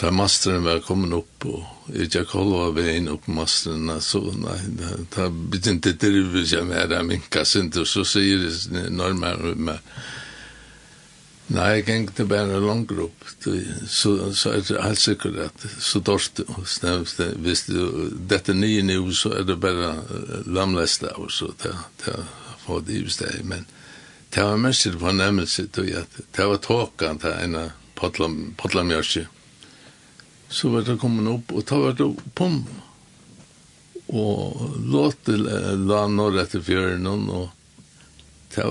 [0.01, 4.95] Da masteren var kommet opp, og jeg ikke av veien opp masteren, så nei, da
[5.13, 9.91] da begynte det drivet seg med det minka sint, og så sier det normalt med,
[11.53, 16.01] nei, jeg gikk til bare langt opp, så, så er det helt sikkert at, så
[16.01, 16.41] dårst,
[17.45, 17.83] hvis du,
[18.31, 19.91] dette nye nu, så er det bare
[20.49, 21.75] lamleste, av, så, det,
[22.05, 22.15] det,
[22.63, 23.69] få det i sted, men
[24.33, 25.93] det var mest fornemmelse, det
[26.41, 27.67] var tåkan, det ene,
[28.01, 29.25] potlamjørsi, potlamjørsi,
[30.51, 32.59] så var det kommet opp, og da var det pom.
[34.11, 37.47] Og låte la når etter fjøren, og
[38.51, 38.67] ta,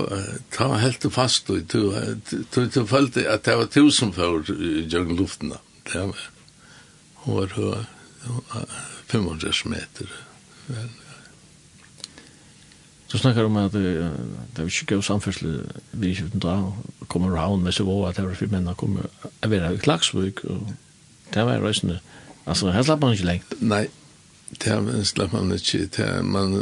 [0.53, 5.57] ta helt fast, og tog følte at det var tusen for jøgn luftene.
[5.89, 6.27] Det var,
[7.25, 7.81] hun var høy,
[9.09, 10.13] 500 meter.
[13.11, 15.57] Du snakkar om at det er ikke gav samførsel
[15.91, 16.69] vi i 17 dag,
[17.11, 20.45] kommer round med så vå at det var fyrir menn kommer å være i Klagsvøk,
[20.47, 20.69] og
[21.33, 21.99] det var røysene.
[22.45, 23.55] Altså, her slapp man ikke lengt.
[23.61, 23.85] Nei,
[24.63, 24.77] det
[25.07, 25.85] slapp man ikke.
[25.97, 26.55] Det, man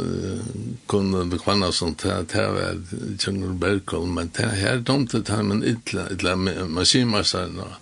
[0.90, 2.80] kunne bekvanna sånt, det, det var
[3.26, 7.78] Jungle Bergholm, men det her domte det men ytla, ytla maskinmassaren og,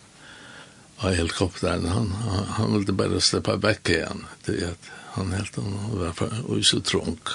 [0.98, 2.14] og helikopteren, han,
[2.58, 6.80] han ville bare slippe vekk igjen, det er at han helt han var og så
[6.84, 7.34] trånk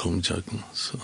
[0.00, 0.98] kom jacken så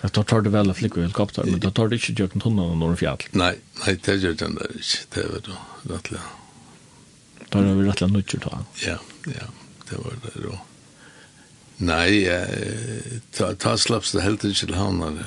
[0.00, 2.78] Jag tar tar det väl att flicka helikopter men då tar det inte jacken tunneln
[2.78, 3.16] norr fjäll.
[3.30, 5.14] Nej, nej det gör den där inte.
[5.14, 6.24] Det är väl då rättligen.
[7.56, 8.64] Bara vi rattlar nutcher ta.
[8.84, 9.46] Ja, ja,
[9.90, 10.58] det var det då.
[11.76, 12.24] Nei,
[13.36, 15.18] ta, ta slapps det helt ikke til havnar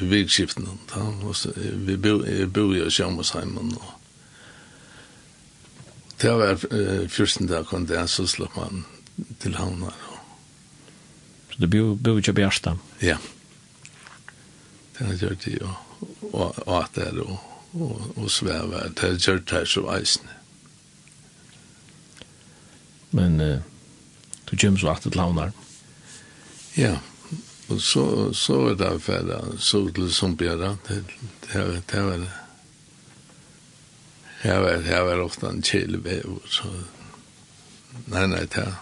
[0.00, 0.68] i virkskiften.
[1.84, 3.94] Vi bor jo i Sjømmersheimen og
[6.18, 6.56] Det var
[7.08, 8.84] fyrsten dag kom det, så slapp man
[9.38, 9.94] til havnar.
[11.52, 12.72] Så det bor ikke i Bjørsta?
[13.02, 13.18] Ja.
[14.98, 15.68] Det har gjort det jo,
[16.32, 17.38] og at det er og,
[17.72, 18.88] og, og svever.
[18.88, 20.37] Det har gjort det her så eisende
[23.10, 23.60] men uh,
[24.50, 25.52] du kommer så alltid det launar.
[26.74, 26.98] Ja,
[27.68, 31.02] og så, så er det ferdig, så til Sumpjara, det,
[31.46, 32.30] det, det var det.
[34.44, 36.70] Jeg var, jeg var ofte en kjelevev, så
[38.06, 38.78] nei, nei, det er.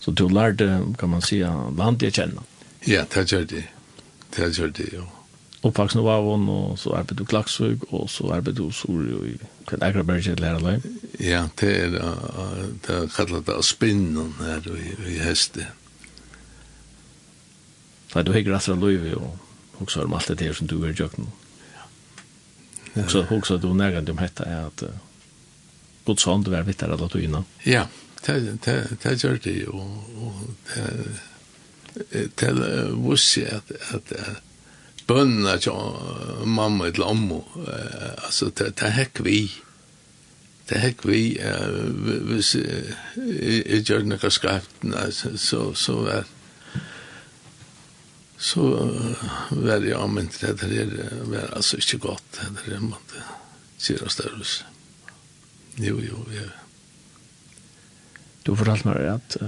[0.00, 0.68] Så du lærte,
[0.98, 2.46] kan man si, landet jeg kjenne?
[2.86, 3.66] Ja, det gjør det.
[4.36, 5.02] Det gjør det, jo.
[5.02, 5.15] Ja
[5.68, 9.34] uppvaksen av avon, og så arbeid du Klaksvig, og så arbeid du Suri, og i
[9.70, 10.94] den agraberget til her alene.
[11.20, 11.96] Ja, det er,
[12.86, 15.66] det er kallet det spinnen her i, i heste.
[18.14, 20.96] Nei, du hekker etter Løyvi, og også om alt det her som du er i
[20.96, 21.28] jøkken.
[22.96, 24.86] Og så også du nærgant om hette er at
[26.06, 27.42] Guds hånd var vittar alla tøyna.
[27.66, 27.84] Ja,
[28.26, 32.52] det gjør det, og det det
[33.00, 34.45] visste jeg at, at, at
[35.06, 37.42] bønna til mamma til ommo.
[38.24, 39.40] Altså, det er hekk vi.
[40.68, 41.20] Det er hekk vi.
[42.30, 46.32] Hvis jeg gjør noe skarpt, så så er
[48.36, 48.60] så
[49.50, 50.90] var jeg anmynt det der
[51.24, 53.22] var altså ikke godt det der måtte
[53.80, 54.66] kjøre størrelse.
[55.80, 56.50] Jo, jo, ja.
[58.46, 59.38] Du fortalte meg at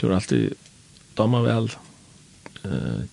[0.00, 0.56] du har alltid
[1.18, 1.70] damer vel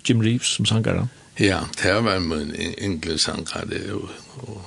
[0.08, 1.12] Jim Reeves som sanger han.
[1.36, 4.62] Ja, det var min enkelsankare, og, og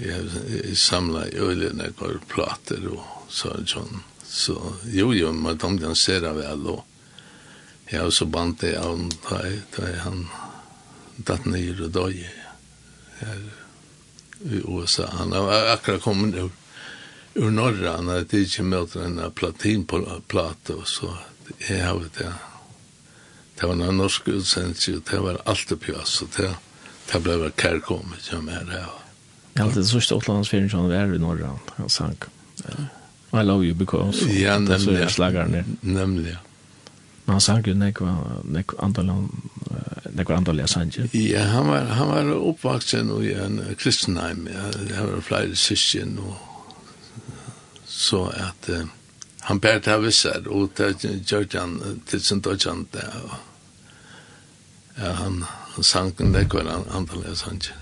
[0.00, 4.00] jeg samlet øyne når plater og så sånn.
[4.24, 4.56] Så
[4.92, 6.84] jo, jo, men de danserer vel, og
[7.90, 9.42] jeg har også bandt det av da,
[9.76, 10.24] da han
[11.28, 12.24] datt ned og døg
[13.20, 13.44] her
[14.48, 15.10] i USA.
[15.20, 16.52] Han har akkurat kommet ur,
[17.36, 21.12] ur norra, han har ikke møtt en platinplate, og så
[21.68, 22.36] jeg har det, ja
[23.60, 26.50] det var en norsk utsendelse, og det var alt oppi oss, og det,
[27.12, 28.84] det ble bare kærkommet, ja, med det.
[29.58, 32.16] alltid det er sørste åtlandsfyrin som er i Norra, han sang.
[33.32, 35.64] I love you because, ja, nemlig, det slagaren der.
[35.82, 36.36] Nemlig, ja.
[37.26, 39.26] Men han sang jo nekva, nekva andalan,
[40.10, 41.08] nekva andalia sang, ja.
[41.12, 46.36] Ja, han var, han var oppvaksen i en kristenheim, ja, det var flere syskjen, og
[47.86, 48.86] så at, Uh,
[49.48, 53.12] han bär det här vissar och det gör han till sin dörrkant där
[54.98, 55.44] ja, han,
[55.74, 57.74] han sang en dekvar andalega sanger.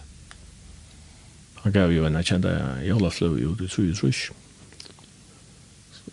[1.62, 2.44] Han gav jo en erkjent
[2.84, 4.34] jævla sløv jo, det tror jeg tror ikke.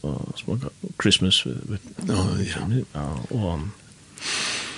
[0.04, 0.60] Og
[1.02, 2.64] Christmas with, oh, ja.
[2.96, 3.62] ja, og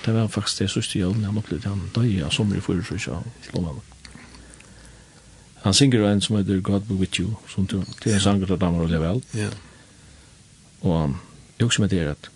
[0.05, 3.07] det var faktisk det sørste jævlen han opplevde, han døy av sommer i forrige trus
[3.07, 3.81] av Slovene.
[5.63, 8.59] Han synger en som heter God Be With You, som det er en sanger til
[8.61, 9.23] damer og level.
[9.33, 9.49] Ja.
[10.81, 11.15] Og
[11.57, 12.29] jeg også med det er at,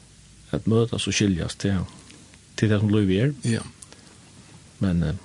[0.51, 1.83] at møtes og skiljas til,
[2.57, 3.33] til det som lov er.
[3.43, 3.59] Ja.
[3.59, 3.67] Yeah
[4.79, 5.15] Men uh,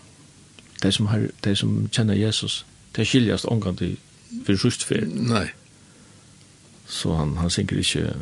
[0.82, 3.96] de som, har, de som kjenner Jesus, de skiljast omgang til
[4.46, 5.06] for rustfer.
[5.06, 5.46] Nei.
[6.86, 8.14] Så han, han synker ikke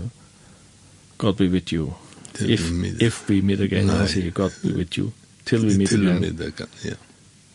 [1.19, 1.93] God be with you.
[2.35, 2.71] Till if,
[3.01, 3.97] if we meet again, Nei.
[3.97, 5.13] han sier God be with you.
[5.45, 6.23] Till we meet Till again.
[6.23, 6.95] Till we meet again, ja.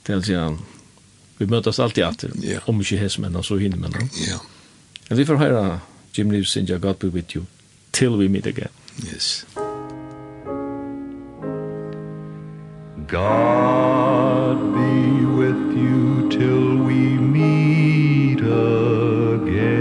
[0.06, 0.60] Till sier han,
[1.38, 2.70] vi møtes alltid etter, yeah.
[2.70, 4.10] om ikke hesmennan, så hinnemennan.
[4.28, 4.40] Ja.
[5.10, 5.80] Men vi får høre
[6.18, 7.46] Jim Reeves synge God be with you.
[7.94, 8.74] Till we meet again.
[9.04, 9.14] Yes.
[9.14, 9.67] Yes.
[13.08, 19.72] God be with you till we meet again.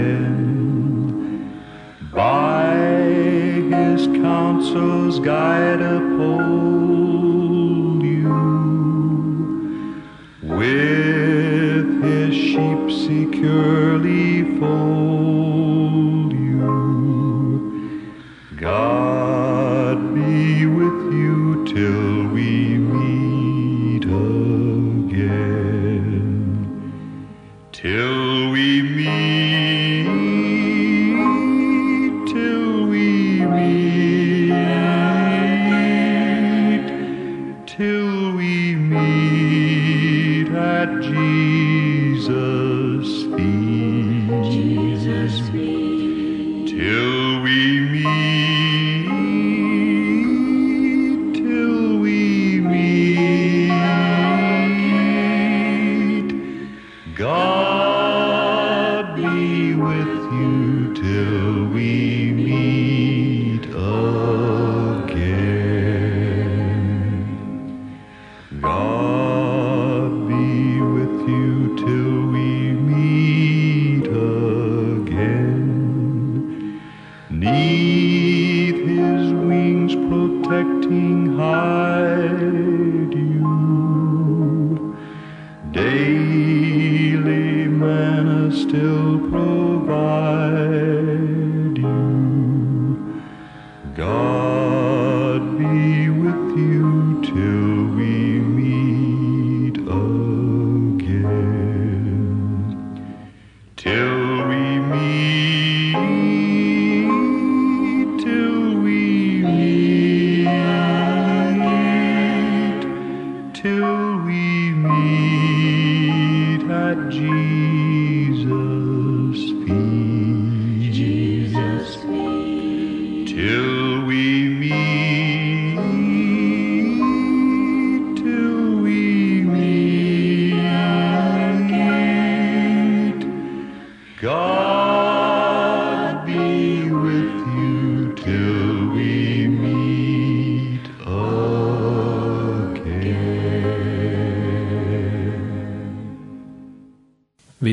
[2.13, 6.66] By his counsels guide uphold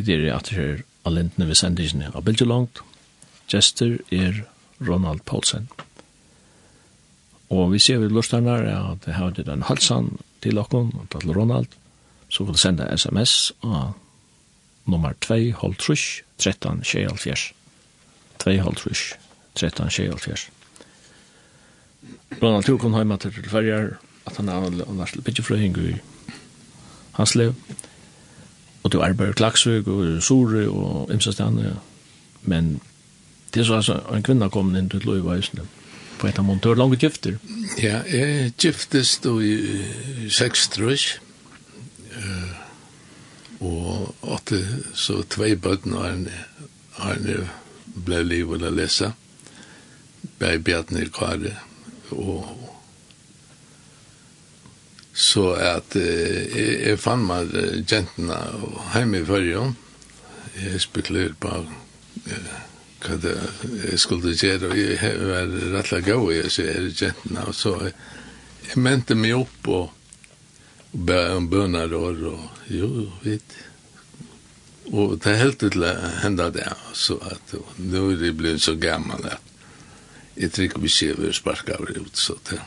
[0.06, 2.80] tid er at her av lindene ved sendisene av Bilge Langt.
[3.50, 4.44] Gjester er
[4.80, 5.68] Ronald Paulsen.
[7.52, 11.68] Og vi ser vi lortarna at det har det en halsan til okkon, til Ronald,
[12.28, 13.92] så får du sende sms av
[14.90, 17.36] nummer 2, hold trusk, 13, 24.
[18.42, 19.14] 2, hold trusk,
[19.54, 20.36] 13, 24.
[22.40, 23.94] Ronald Tjokon har hjemme til Færger,
[24.26, 25.96] at han er annars til Pidgefrøyingu i
[27.20, 27.54] hans liv
[28.94, 31.74] du arbeid i Klaksvig og Sore og Imsastane,
[32.42, 32.76] men
[33.54, 35.42] det er så altså en kvinne kom inn til Løy i
[36.18, 36.62] på et av måneder.
[36.62, 37.38] Du har langt gifter.
[37.82, 41.06] Ja, jeg giftes da i seks trøs,
[43.64, 44.60] og åtte
[44.94, 46.14] så tvei bøtten har
[46.98, 47.28] han
[47.94, 49.12] ble livet å lese,
[50.38, 51.54] Berg Bjartner Kare
[52.10, 52.63] og
[55.14, 57.52] Så at eh, jeg fann meg
[57.86, 58.38] jentene
[58.94, 59.76] hjemme i førjen.
[60.58, 61.52] Jeg spekulerer på
[62.26, 62.54] eh,
[63.04, 63.34] hva det
[63.84, 67.46] jeg skulle gjøre, og jeg var rett og gav i disse her jentene.
[67.46, 67.94] Og så jeg,
[68.70, 69.86] jeg mente meg opp og,
[70.90, 72.90] og be om bønner og, og jo,
[73.22, 73.56] vet
[74.90, 78.74] Og det er helt til å hende det, så at nå er det blevet så
[78.76, 79.52] gammel at
[80.34, 82.58] jeg trykker vi ser vi sparker ut, så det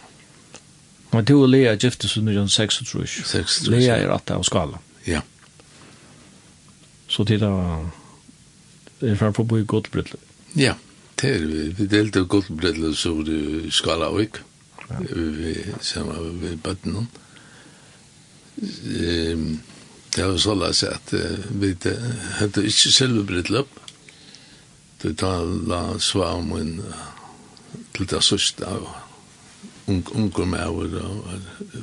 [1.11, 3.23] Men du og Lea giftes under 1936.
[3.25, 3.71] 36.
[3.71, 4.81] Lea er at det av skala.
[5.07, 5.21] Ja.
[7.07, 7.51] Så til da
[9.01, 10.19] er framfor på i godbrytlet.
[10.57, 10.73] Ja,
[11.21, 11.69] det er vi.
[11.77, 14.43] Vi delte godbrytlet så du skala og ikke.
[14.99, 17.07] Vi sammen med bøtten bøttene.
[20.15, 21.11] Det var så la seg at
[21.61, 21.73] vi
[22.39, 23.67] hadde ikke selve brytlet.
[25.03, 26.79] Det talte svar om en
[27.93, 28.87] til det sørste av
[29.87, 31.39] unger med over, og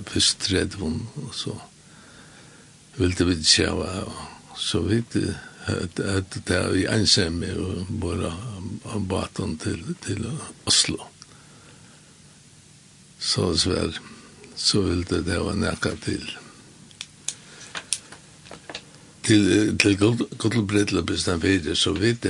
[0.07, 1.55] først tredje hun, og så
[2.96, 5.16] ville vi ikke sjava, og så vidt
[5.66, 8.32] at det er vi ensamme, og bare
[8.92, 10.26] av baten til, til
[10.68, 10.98] Oslo.
[13.18, 13.96] Så svær,
[14.57, 16.26] så ville det være nækka til.
[19.24, 21.74] Til til Gottlob Bredla bestan fyrir.
[21.74, 22.28] Så vidt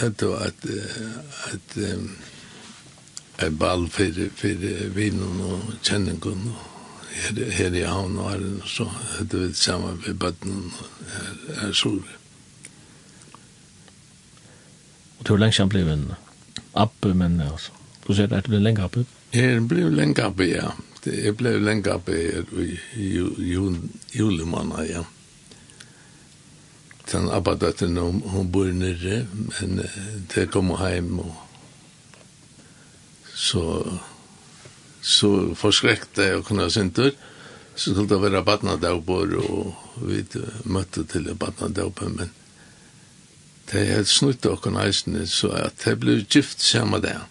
[0.00, 0.78] hetta at at,
[1.52, 2.35] at, at
[3.38, 4.48] en ball för för
[4.88, 6.36] vinnen och känningen och
[7.52, 8.84] här i havn och här så
[9.18, 10.72] hade vi samma med bötten
[11.60, 12.02] här sol.
[15.18, 16.14] Och det var länge sedan blev en
[16.72, 17.72] appe men alltså.
[18.06, 19.04] Du säger att det blev länge appe?
[19.30, 20.72] Ja, det blev länge appe, ja.
[21.02, 22.80] Det blev länge appe i
[24.10, 25.04] julemanna, ja.
[27.06, 29.26] Sen abbadat hon bor nere,
[29.60, 29.82] men
[30.34, 31.34] det kommer hem och
[33.36, 33.62] så
[35.06, 37.12] så forskrekte og kunne synter.
[37.76, 39.74] Så skulle det være badnaderbor og
[40.08, 40.24] vi
[40.64, 42.30] møtte til badnaderber men
[43.70, 47.26] det er helt snutt og kunne eisne så at det ble gift samme der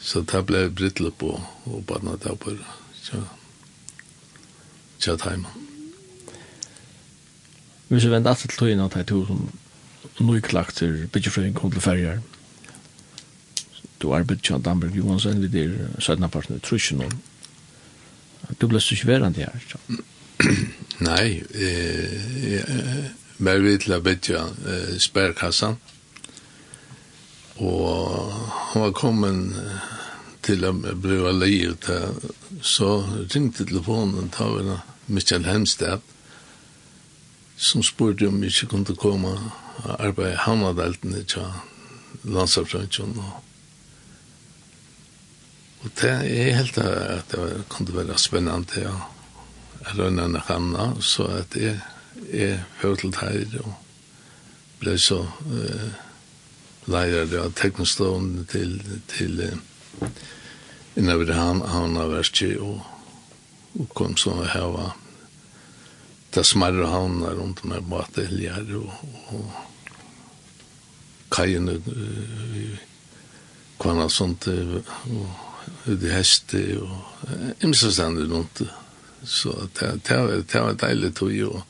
[0.00, 1.34] så det ble brittle på
[1.66, 2.56] og badnaderber
[3.02, 3.24] så
[5.00, 5.48] tja tajma
[7.90, 9.48] Hvis vi vender alltid til tøyene at det er to som
[10.20, 12.20] nøyklagt til byggefrøyng kom til ferger
[14.00, 17.12] du arbeid til Danberg Johansen, vi der sødna parten i trusjen og
[18.60, 19.78] Du ble så kjverande her, så.
[21.06, 25.76] Nei, eh, mer vi til å bedja eh, spærkassan,
[27.60, 28.32] og
[28.72, 29.60] han var kommet
[30.42, 32.16] til å bli livet her,
[32.62, 36.02] så ringte telefonen til henne, Michael Hemstedt,
[37.60, 41.24] som spurte om vi ikke kunne komme og arbeide i Hamnadelten i
[42.24, 43.49] Landsavfrøntjen, og
[45.80, 48.96] Og det er helt at det kunne være spennende å
[49.96, 51.78] lønne en kanna, så at jeg,
[52.28, 53.72] jeg hører til her og
[54.80, 55.90] ble så uh,
[56.90, 58.76] leirer av teknostolen til,
[59.12, 60.06] til uh,
[61.00, 62.80] innover han, han har vært og,
[63.80, 64.96] og kom så å var
[66.30, 68.92] det smarre havna rundt med bateljer og,
[69.34, 69.44] og
[71.32, 72.74] kajene uh,
[73.80, 75.48] kvann og sånt og
[75.86, 78.62] ute i heste og imsa stande rundt.
[79.24, 80.16] Så det
[80.54, 81.62] var deilig tog jo.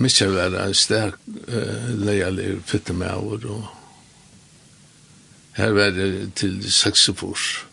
[0.00, 3.68] Mykje var en sterk uh, leialig fytte med over og
[5.60, 7.64] her var det til Saksefors.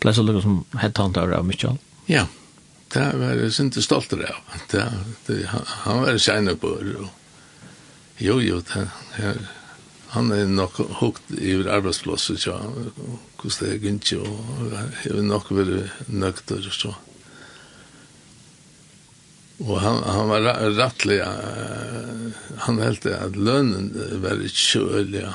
[0.00, 1.76] Ble så lukket som headhunter av Mykjall?
[2.08, 2.26] Ja,
[2.94, 4.38] det var jeg ikke stolt av.
[4.70, 4.84] Det,
[5.26, 6.94] det, han var kjenne på det.
[8.22, 8.86] Jo, jo, det,
[9.18, 9.42] her,
[10.14, 14.74] han er nok hukt i arbeidsplasset, ja, og hvordan det er ikke, og
[15.04, 16.92] jeg vil nok være nøkter og så.
[19.62, 20.46] Og han, han var
[20.78, 21.20] rettelig,
[22.66, 23.90] han helt det at lønnen
[24.22, 25.26] var ikke så kjølig,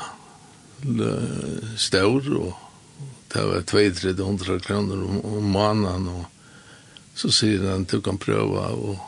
[1.79, 2.55] stør, og
[3.33, 6.25] det var 2-300 kroner om, om måneden, og
[7.17, 8.99] så sier han, du kan prøve, og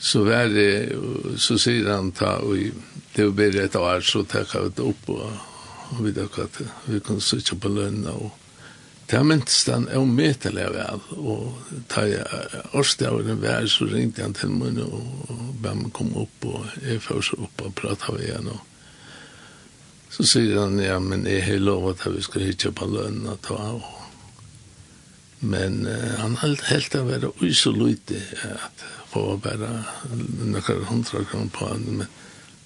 [0.00, 0.96] så var det,
[1.36, 2.56] så sier han, ta, og
[3.14, 5.49] det var bare et år, så takk jeg det opp, og
[5.90, 8.30] og vi akkurat, vi kunne sitte på lønnen og
[9.10, 11.56] det er minst den er umetelig vel, og
[11.90, 16.68] da jeg årsdagen var, så ringte han til munne, og ba meg komme opp, og
[16.78, 21.42] jeg får så opp og prate med igjen, og så sier han, ja, men jeg
[21.42, 24.00] har lovet at vi skal hitja på lønna, ta, og
[25.40, 29.70] Men uh, han held helt av være ui så lite at få bare
[30.12, 31.86] noen hundra kroner på han.
[32.02, 32.10] Men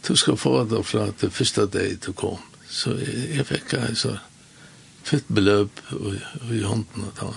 [0.09, 2.43] du skal få det fra det første dag du kom.
[2.69, 4.17] Så jeg fikk altså
[5.05, 6.15] fylt beløp i
[6.55, 7.33] i hånden og da.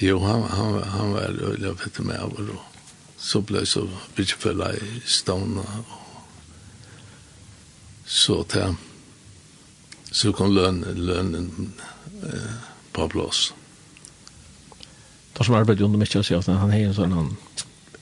[0.00, 2.56] Jo, han, han, han var øyla fett med av og
[3.16, 6.02] så ble jeg så bytjefølga i stavna og
[8.06, 8.76] så til
[10.16, 11.72] så kom lønnen, lønnen
[12.22, 12.52] eh,
[12.92, 13.50] på plass.
[15.36, 17.32] Da som arbeid under mykje sier at han har en sånn han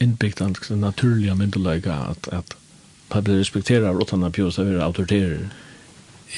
[0.03, 2.55] innbyggt den naturlige myndeløyga at, at
[3.15, 5.49] han blir respekterar utan på bjøs av autoriterer.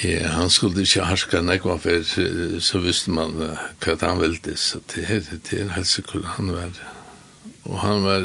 [0.05, 2.05] Ja, han skulle ikke harska nekva for
[2.61, 6.77] så visste man hva han ville, så det er, det er helt sikkert han var.
[7.67, 8.23] Og han var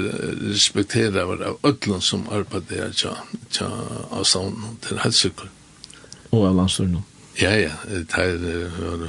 [0.51, 3.15] respekteret av ödlun som arbeidde her tja
[4.91, 5.49] er helt sikkert.
[6.31, 7.01] Og av landstøren
[7.39, 8.37] Ja, ja, det er
[8.77, 9.07] var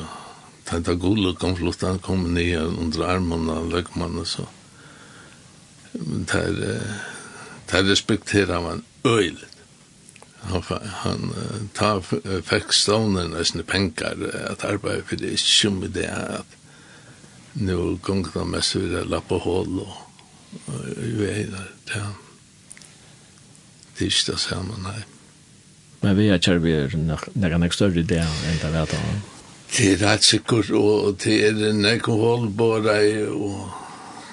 [0.70, 4.46] det er gode kom flott, han kom nye under armen av løgmann og så.
[5.92, 6.52] Det er,
[7.68, 9.51] det er respekteret av en øylet
[10.50, 16.08] han, han ta, fikk stånden nesten penger at arbeide for det er ikke som det
[16.08, 16.58] er at
[17.62, 19.94] nå gongte han mest videre lappa hål og
[21.18, 21.52] veier
[21.90, 22.02] det
[23.92, 25.02] det er ikke det samme, nei.
[26.02, 29.20] Men vi er kjær vi er nekka nek større idé enn det vet han
[29.72, 32.96] Det er rett sikkert, og det er nekka hål bare
[33.30, 33.78] og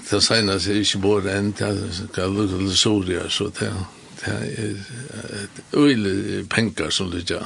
[0.10, 4.34] det senast er ikke bare enn det skal lukke til Soria, så det er det
[4.58, 7.46] er øyelig penger som ligger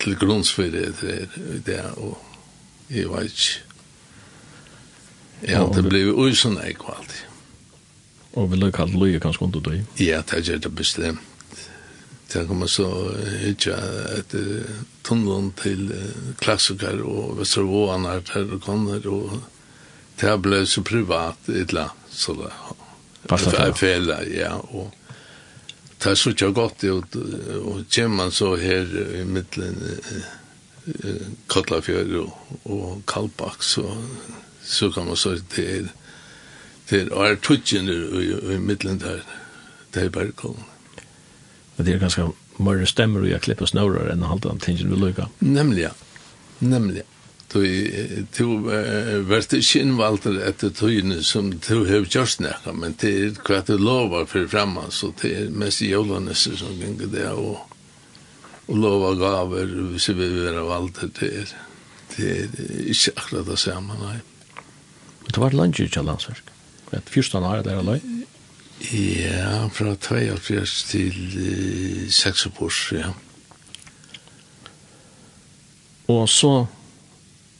[0.00, 1.26] til grunnsfyrir det er
[1.66, 2.18] det, og
[2.90, 3.64] jeg vet ikke.
[5.48, 7.26] Ja, det blir øyelig jeg og alt.
[8.32, 9.84] Og vil du kalle løye kanskje under deg?
[9.98, 11.20] Ja, det er det bestemt.
[12.32, 13.14] Det kommer så
[13.48, 13.72] ikke
[14.18, 14.34] et
[15.04, 15.88] tunnelen til
[16.40, 19.40] klassiker og Vestervåene her og kommer, og
[20.20, 22.76] det ble så privat et eller annet, så det er
[23.30, 24.54] för fälla, ja.
[24.56, 24.90] og
[25.98, 27.16] det er så ikke godt ut,
[27.58, 28.86] og kommer man så her
[29.20, 29.80] i midten
[31.50, 33.84] Kotlafjør og, og Kalbak, så,
[34.64, 35.88] så kan man så det er
[36.90, 39.20] det er artutjen i, i midten der,
[39.94, 40.64] det er bergkollen.
[41.76, 42.24] Og det er ganske
[42.58, 45.28] mørre stemmer og jeg klipper snører enn halvdan tingene vi lukker.
[45.44, 45.92] Nemlig, ja.
[46.64, 47.17] Nemlig, ja
[47.52, 53.12] du du uh, vært ikke innvalgt etter tøyene som du har gjort nekka, men det
[53.22, 57.64] er hva du lovar for framme, så det er mest jølanesser som ganger det, og,
[58.68, 61.56] og lovar gaver hvis vi vil være valgt, det er,
[62.16, 64.18] det er ikke akkurat det samme, nei.
[65.24, 66.52] Men Det var lunge ikke landsverk,
[66.92, 68.00] et fyrstan år der løy?
[68.92, 71.16] Ja, fra 42 til
[72.06, 73.14] uh, 6 år, ja.
[76.08, 76.66] Og så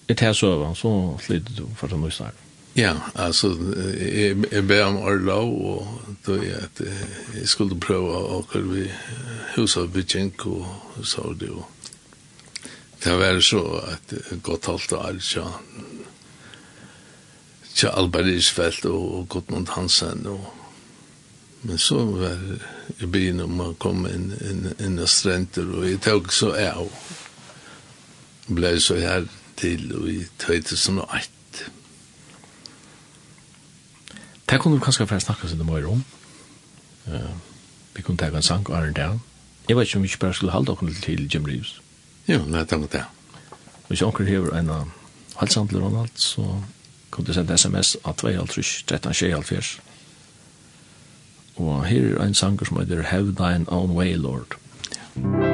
[0.09, 0.33] i här
[0.75, 2.31] så flyttet du for att nysta.
[2.75, 3.49] Ja, altså,
[3.99, 5.87] jeg, jeg ber om orlov och
[6.27, 6.81] då är att
[7.35, 8.91] jeg skulle pröva och vi
[9.57, 10.67] huset bytjänk og
[11.03, 11.65] så var det jo.
[13.05, 15.53] det var så att gott halvt och allt så
[17.75, 20.55] så Albert Isfeldt og Gottmund Hansen og
[21.61, 22.39] Men så var
[22.99, 26.93] i byen om man kom inn, inn, inn av strenter, og jeg tok så av.
[28.47, 29.27] Ble så her
[29.59, 31.31] til i 2001.
[34.51, 36.05] Det kunne du kanskje få snakke seg det mer om.
[37.09, 37.35] Uh,
[37.97, 39.21] vi kunne ta en sang, og Arne Down.
[39.69, 41.81] Jeg vet ikke om vi ikke bare skulle halda oss til Jim Reeves.
[42.29, 43.05] Jo, nei, det var det.
[43.89, 44.89] Hvis onker hever en av
[45.37, 46.63] halsand og alt, så
[47.11, 49.81] kunne du sende sms av 2.5.13.24.
[51.57, 54.57] Og her er en sanger som heter Have Thine Own Way, Lord.
[55.17, 55.48] Ja.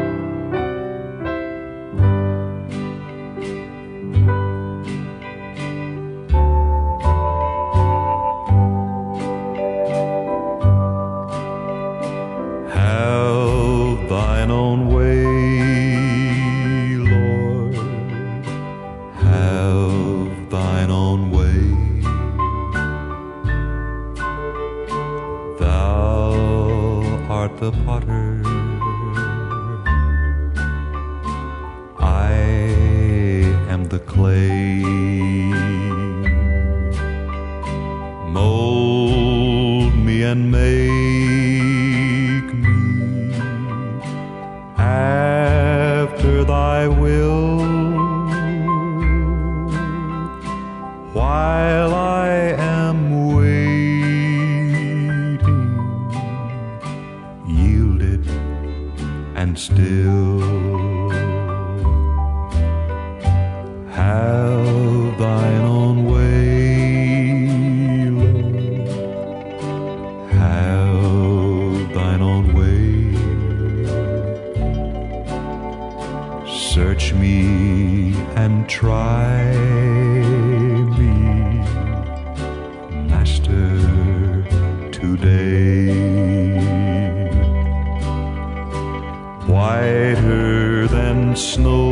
[89.54, 91.86] whiter than snow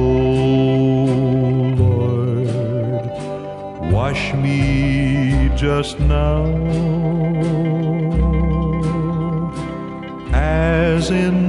[1.83, 2.49] Lord
[3.93, 6.43] wash me just now.
[10.33, 11.42] As in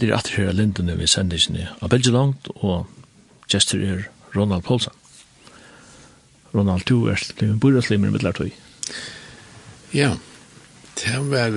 [0.00, 2.86] vi er at her lindene vi sender sinne av Belgi og
[3.50, 4.92] gestur er Ronald Paulsen.
[6.54, 8.50] Ronald, du er en boraslimmer med lærtøy.
[9.94, 10.14] Ja,
[11.00, 11.54] det var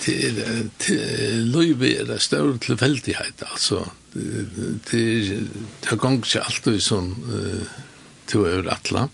[0.00, 0.40] til,
[0.78, 3.84] til løyve er det større tilfeldighet, altså.
[4.14, 4.46] Det
[4.90, 5.48] det,
[5.84, 7.66] det gong ikke alltid som uh,
[8.26, 9.06] til å øvre atla.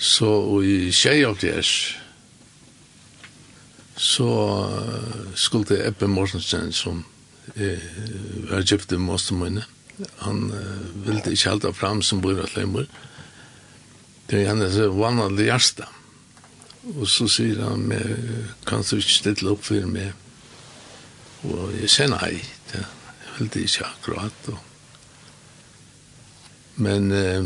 [0.00, 0.30] Så
[0.62, 1.66] i 20 år
[4.00, 4.30] så
[5.36, 7.04] skulle Ebbe Morsensen som
[7.54, 7.82] eh,
[8.48, 9.66] var gift i Måstemøyne.
[10.24, 12.88] Han eh, ville ikke halte fram som bor av Løymer.
[14.30, 15.88] Det er hennes vanlige hjerte.
[16.94, 18.16] Og så sier han med,
[18.64, 20.16] kan du ikke stille opp for meg?
[21.44, 22.38] Og jeg sier nei,
[22.72, 22.86] det
[23.36, 24.48] ville ikke akkurat.
[24.48, 24.60] Og.
[26.80, 27.44] Men eh,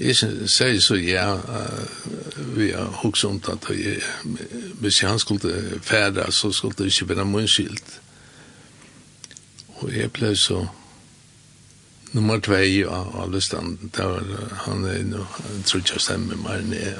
[0.00, 1.26] Jeg sier så ja,
[2.56, 3.66] vi har hokst om at
[4.80, 8.00] hvis han skulle fære, så skulle det ikke være munnskilt.
[9.76, 10.66] Og jeg ble så
[12.12, 12.54] nummer 2
[12.90, 14.24] av alle stand, var
[14.66, 15.26] han er nå,
[15.56, 16.94] jeg tror ikke jeg stemmer mer ned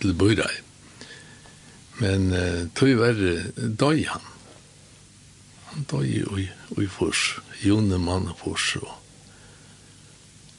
[0.00, 0.54] til Bøyrei.
[2.00, 3.20] Men uh, tog var
[3.80, 4.30] døy han.
[5.70, 6.48] Han døy i,
[6.82, 8.74] i fors, Jone Mann fors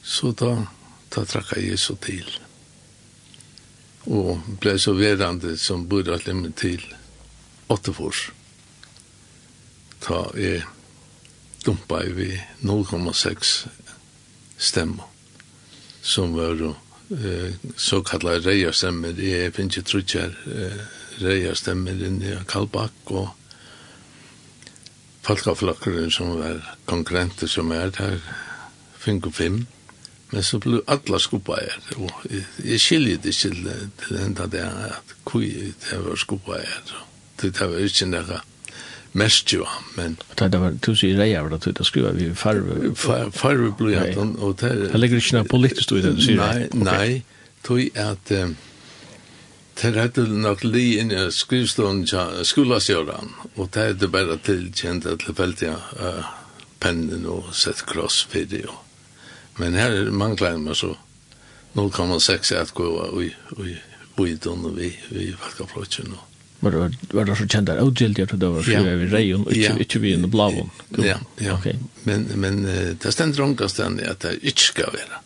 [0.06, 0.51] Så da,
[1.10, 2.28] da trakk jeg Jesu til.
[4.06, 6.84] Og ble så verande som burde at lemme til
[7.74, 8.28] Åttefors.
[10.06, 10.62] Ta jeg
[11.66, 12.30] dumpa vi
[12.62, 13.56] 0,6
[14.58, 15.10] stemmer.
[16.06, 19.18] Som var eh, så kallar reia stemmer.
[19.18, 20.84] Jeg finner ikke trutjer eh,
[21.26, 23.32] reia stemmer inn i Kalbakk og
[25.26, 28.20] Falkaflakkeren som var konkurrenter som er der,
[29.01, 29.64] finner fem.
[30.36, 32.26] Men så blev alla skoppa er, og
[32.60, 33.62] jeg skiljer det til
[34.02, 35.48] til enda det er at kui
[35.86, 36.92] det var skoppa er,
[37.42, 38.42] det var ikke nekka
[39.16, 39.66] mest jo,
[39.96, 40.18] men...
[40.40, 42.92] Det var tusen i reia, var det du skruva vi farve?
[42.96, 44.72] Farve blir blyanten, og det...
[44.72, 44.88] er...
[44.92, 46.42] Det ligger ikke noe politisk i det du sier?
[46.42, 47.10] Nei, nei,
[47.64, 48.34] tog at...
[49.76, 54.38] Det er hadde nok li inn i skrivstånd til skolasjøren, og det er det bare
[54.44, 55.96] tilkjent at det feltet
[56.84, 58.66] pennen og sett kross for det,
[59.58, 60.95] Men her er mange manglar med så
[61.76, 63.78] 0,6 at gå i vi
[64.16, 68.26] Buidon och vi vi valka plåtsen och Var det var det så kjent der outgildiga
[68.26, 70.72] till det var så vi reion og ikke ikke vi i blåon.
[70.97, 71.58] Ja, ja.
[71.58, 71.76] Okay.
[72.03, 72.64] Men men
[73.01, 75.20] det ständer onka stand at det ikke skal være.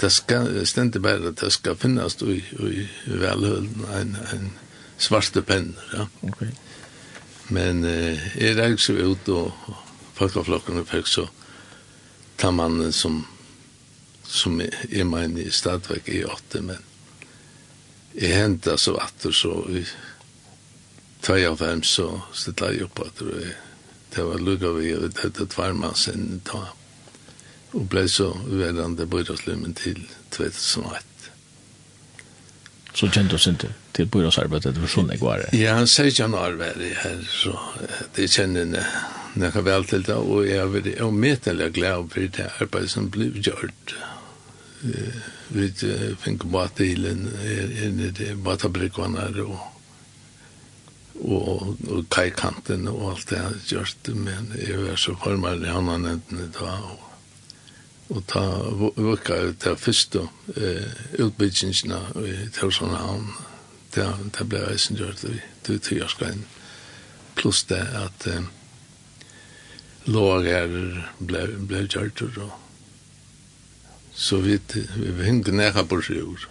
[0.00, 4.50] Det skal ständer bara att det ska finnas i i välhölden en en
[4.98, 6.06] svarte penn, ja.
[6.20, 6.48] Okay.
[7.48, 9.52] Men eh är det så ut og
[10.14, 11.28] folkaflocken fikk så
[12.36, 13.26] tar man som
[14.28, 16.84] som er mener i stadverk i åtte, men
[18.18, 19.84] jeg hentet så atter, så i
[21.24, 23.54] 2,5 så stilte jeg opp at jeg,
[24.14, 26.66] det var lukket vi, og det var tvarmann sin da,
[27.72, 30.00] og ble så uverande bøydagslømmen til
[30.36, 31.04] 2001.
[32.98, 35.52] Så kjente oss ikke til bøydagsarbeidet, det var sånn jeg var det?
[35.56, 37.56] Ja, han sier ikke han har vært her, så
[38.16, 38.92] det kjenner jeg når
[39.38, 43.32] nekka vel til det, og jeg er veldig ometenlig glad for det arbeidet som ble
[43.40, 43.96] gjort.
[43.96, 44.17] Ja
[45.48, 45.72] vi
[46.22, 49.58] fikk fick inn i det, båtabrikvarna og,
[51.18, 56.52] og, og kajkanten og alt det just men jeg var så formad i annan änden
[56.60, 56.98] og,
[58.08, 58.44] og ta
[58.96, 63.32] våka ut det första eh, utbyggningarna i Torshamn
[63.94, 64.06] det,
[64.38, 66.46] det ble jeg som gjort det det tog jeg skal inn.
[67.36, 68.46] Pluss det at eh,
[70.08, 70.70] låger
[71.18, 72.67] ble, ble gjort det, og
[74.18, 74.58] Så vi,
[74.96, 76.46] vi hengde nækka på seg.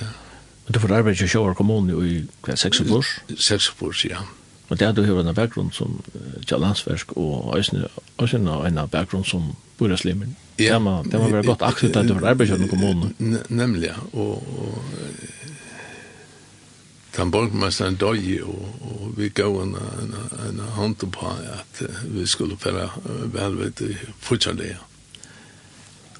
[0.00, 0.08] Ja.
[0.64, 3.08] Men du får arbeid i Sjøvar kommune i hva, seks år?
[3.36, 4.22] Seks år, ja.
[4.70, 5.98] Og det er du hører en bakgrunn som
[6.46, 7.88] Kjallandsversk og Øysene
[8.54, 10.36] og en bakgrunn som Boraslimen.
[10.58, 10.74] Ja.
[10.74, 13.40] Det må, det må være godt aktivt at du får arbeid i kommunen.
[13.48, 13.98] Nemlig, ja.
[14.12, 14.82] Og, og
[17.16, 20.14] den borgmesteren døg, og, og vi gav en, en,
[20.46, 22.88] en hånd på at vi skulle være
[23.34, 24.70] velvet i fortsatt det.
[24.76, 24.86] Ja.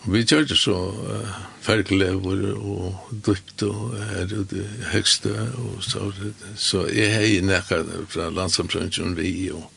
[0.05, 6.13] Vi gjør det så uh, fergelever og dypt og her og det høgste og så.
[6.57, 9.69] Så jeg har i nekka fra landsamtrøndjen vi og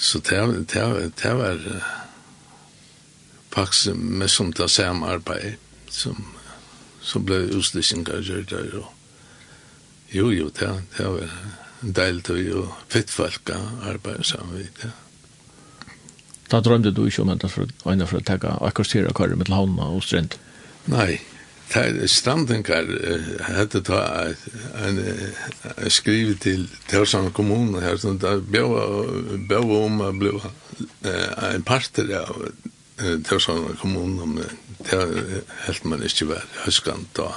[0.00, 1.88] så det, det, det var uh,
[3.52, 5.56] faktisk med som det samme arbeid
[5.88, 6.24] som,
[7.00, 8.96] som ble utstillinger gjør der og
[10.12, 11.28] jo jo, det, det var
[11.82, 13.56] en del deilt og fittfalka
[13.88, 14.90] arbeid sammen vi det.
[14.90, 15.09] Ja.
[16.50, 19.86] Da drømte du ikke om enda for øyne for å tegge akkostera karer med havna
[19.94, 20.34] og strend.
[20.90, 21.20] Nei,
[21.70, 22.88] det stranden kar
[23.46, 24.00] hette ta
[24.82, 24.98] en
[25.92, 30.34] skriv til Tørsand kommune her, så da bjøv om å bli
[31.06, 32.42] en parter av
[33.28, 34.58] Tørsand kommune, men
[34.90, 37.30] det helt man ikke var høskant da.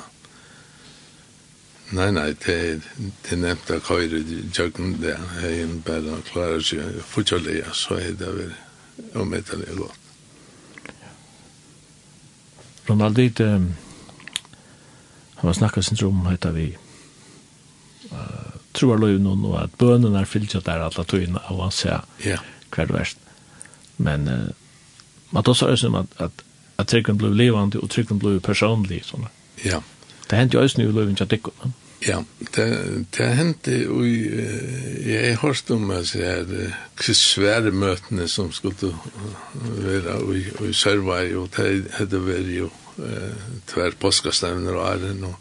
[1.93, 2.79] Nei, nei, det er
[3.27, 5.13] det nevnt av køyre i jøkken, det
[5.45, 8.53] er bare klarer seg fortjelig, så er det vel
[9.13, 9.93] om det är låt.
[12.85, 13.73] Ronald det um,
[15.35, 16.77] han har snakket sin rom, heter vi
[18.11, 18.17] uh,
[18.71, 22.41] tror jag noen og at bönen er fyllt där alle tog av å se yeah.
[22.75, 23.17] hver verst.
[23.97, 24.49] men uh,
[25.29, 26.43] man tar så som at, at,
[26.77, 29.27] at trykken blir levande og trykken blir personlig Sånn.
[29.57, 29.65] Ja.
[29.65, 29.83] Yeah.
[30.29, 31.29] Det hendte jo også nu i löven till att
[32.03, 32.17] Ja,
[32.55, 32.65] det,
[33.15, 38.91] det hendte og jeg har hørst om at jeg er svære møtene som skulle
[39.53, 42.67] være i, i Sørvei, og det hadde vært jo
[42.99, 45.37] eh, tver påskastevner og æren, og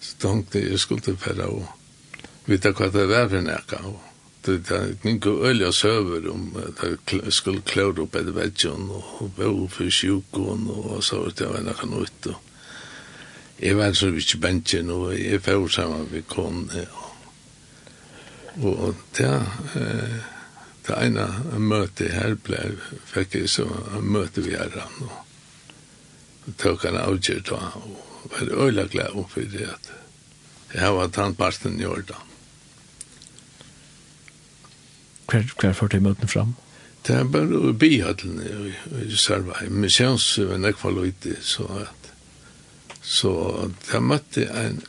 [0.00, 1.68] så tenkte jeg skulle være og
[2.48, 4.00] vite hva det var for nækka, og
[4.46, 6.48] det det er ikke øl og søver om
[6.80, 11.68] det skulle klare opp etter vedsjon, og bo for sjukken, og så var det var
[11.68, 12.51] nækka nytt, og
[13.62, 16.86] jeg var så vidt bensjen, og jeg får sammen med kone.
[18.62, 19.34] Og, og det,
[19.78, 20.16] eh,
[20.86, 21.26] det ene
[21.62, 22.58] møtet her ble,
[23.06, 23.68] fikk jeg så
[24.02, 25.14] møte vi her, og,
[26.46, 29.92] og tok han avgjør da, og var øyla glad om for det, at
[30.74, 32.18] jeg var tannparten i år da.
[35.30, 36.54] Hver, hver får du møtene fram?
[37.06, 38.46] Det er bare å bli hattene
[39.02, 39.66] i Sarvai.
[39.70, 42.11] Misjons, men jeg var løyte, så at
[43.02, 43.32] Så
[43.90, 44.82] det møtte en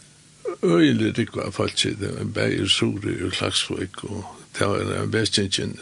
[0.63, 4.25] øyelig rikva av folk, det var en bæg i Suri og Klagsvøk, og
[4.57, 5.77] det var en vestinjen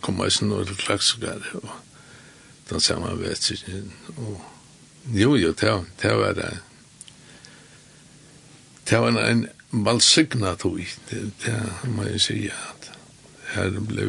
[0.00, 1.68] kom i snor til Klagsvøk, og
[2.70, 4.40] den samme vestinjen, og
[5.14, 6.58] jo, jo, det var det.
[8.90, 12.90] Det var en valsignat hui, det må jeg sige, at
[13.54, 14.08] her ble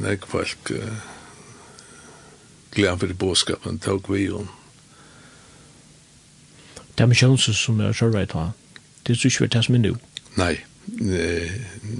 [0.00, 0.72] nek folk
[2.74, 4.48] glede for båskapen, tog vi om,
[6.94, 8.48] det er misjonsen som jeg kjører i ta.
[9.06, 9.94] Det er så ikke det som er nå.
[10.36, 10.54] Nei,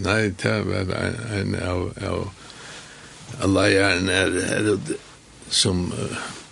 [0.05, 0.95] nei, det var
[1.39, 2.33] en av av
[3.47, 4.95] leieren er Herod
[5.51, 5.87] som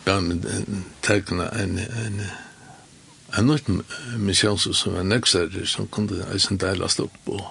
[0.04, 0.46] gav meg
[1.02, 2.22] tegna en en
[3.38, 3.68] en nytt
[4.20, 7.44] misjonsen som var nøkser som kunne eisen deilast opp og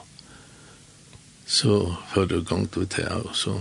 [1.47, 3.55] så før jeg gang til det og så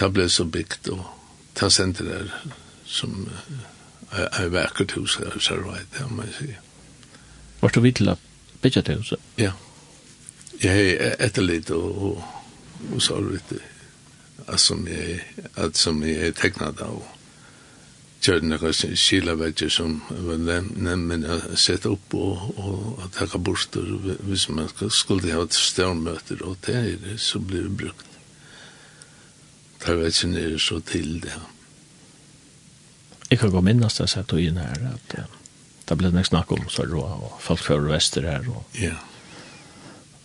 [0.00, 1.04] det ble så bygd og
[1.60, 2.30] det sendte der
[2.86, 3.79] som uh,
[4.12, 6.50] er vekkert hus her, så right, det må jeg si.
[7.60, 8.16] Var du vidt til å
[8.62, 9.28] bygge det huset?
[9.38, 9.52] Ja.
[10.60, 12.24] Jeg er etterlitt og, og,
[12.92, 13.62] og så vidt det.
[14.48, 15.20] At som jeg,
[15.56, 17.02] at som jeg er teknet av
[18.20, 20.40] gjør noen skilavedger som var
[20.76, 23.86] nemmen å sette opp og, og takke borster
[24.26, 28.18] hvis man skulle ha et størmøter og det er det så blir det brukt.
[29.80, 31.48] Det vet ikke nere så til det her.
[33.30, 35.38] Jeg kan gå minnes det, så jeg tog inn her, at uh,
[35.86, 38.96] det ble nek snakk om Sørå, og folk fra Vester her, og, ja.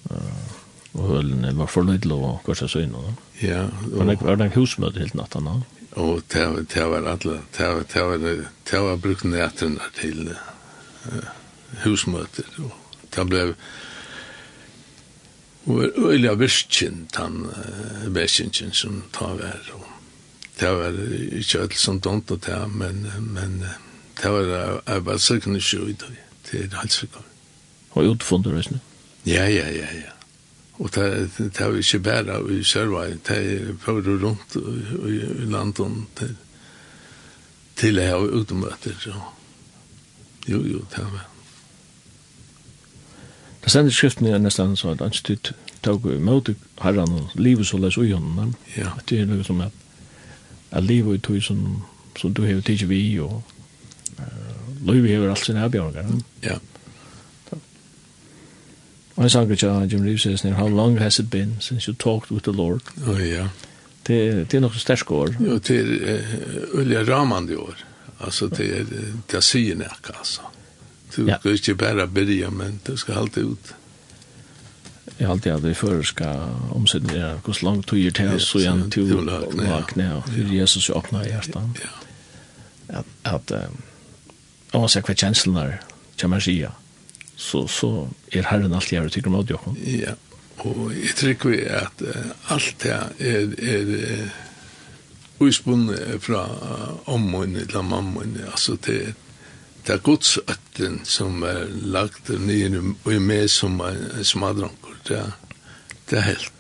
[0.10, 0.54] Uh,
[0.96, 2.98] og hølene var for lydel, og kanskje så inn.
[2.98, 3.66] Og, Ja.
[3.68, 5.56] Og, var det, var det en husmøte helt natten da?
[6.00, 11.28] Og det, det var alle, det var, det var, det var brukt nætene til uh,
[11.84, 12.72] husmøter, og
[13.16, 13.44] det ble
[15.66, 19.95] og øyla virkjen, den uh, virkjen som tar vær, og
[20.60, 20.98] det var
[21.36, 23.64] ikke alt som dumt og det, men, men
[24.22, 26.06] det var jeg var sikkert ikke ut,
[26.52, 27.32] det er helt sikkert.
[27.92, 28.80] Og utfunnet reisende?
[29.26, 30.12] Ja, ja, ja, ja.
[30.80, 36.04] Og det, det var ikke bare i Sørvei, det er var rundt i, i landet
[36.16, 36.36] til,
[37.76, 38.92] til jeg har utemøter.
[39.00, 39.14] Så.
[40.48, 41.30] Jo, jo, det var.
[43.64, 47.68] Det sender skriften er nesten så at han styrt tog i møte herren og livet
[47.68, 48.54] så løs og gjennom.
[48.78, 48.92] Ja.
[49.10, 49.72] Det er noe som er
[50.72, 51.84] at livet i tog som,
[52.20, 53.44] som du har tidsi vi og
[54.20, 56.10] uh, livet har alt sin avbjørngar.
[56.44, 56.58] Ja.
[59.16, 62.32] Og jeg sanger ikke, Jim Reeves says, how long has it been since you talked
[62.32, 62.82] with the Lord?
[63.08, 63.48] Oh, ja.
[64.08, 65.30] Det, det er nok sterske år.
[65.40, 66.20] Jo, det er
[66.74, 67.76] ulike ramande år.
[68.20, 68.84] Altså, det er,
[69.32, 69.88] det er syne,
[70.20, 70.42] altså.
[71.16, 71.38] Du ja.
[71.38, 73.72] kan ikke bare byrja, men du skal halte ut.
[73.72, 73.85] Ja.
[75.20, 78.88] Jeg har alltid at vi før skal omsidere hvor langt du gir til så igjen
[78.92, 79.22] til å
[79.56, 81.94] lakne og for Jesus åpner Ja.
[83.00, 83.78] At, at um,
[84.74, 85.78] oavsett hva kjenslen er,
[86.22, 86.72] kommer skia,
[87.38, 89.78] så, så er Herren alltid her og tykker med Jokken.
[89.90, 90.14] Ja,
[90.66, 97.72] og jeg tror vi at uh, alt det er, er uh, uspunnet fra uh, ommunnet
[97.74, 99.14] til mammunnet, altså til
[99.86, 105.22] det er godsøtten som er lagt ned i med som en smadranker det,
[106.10, 106.52] det er helt.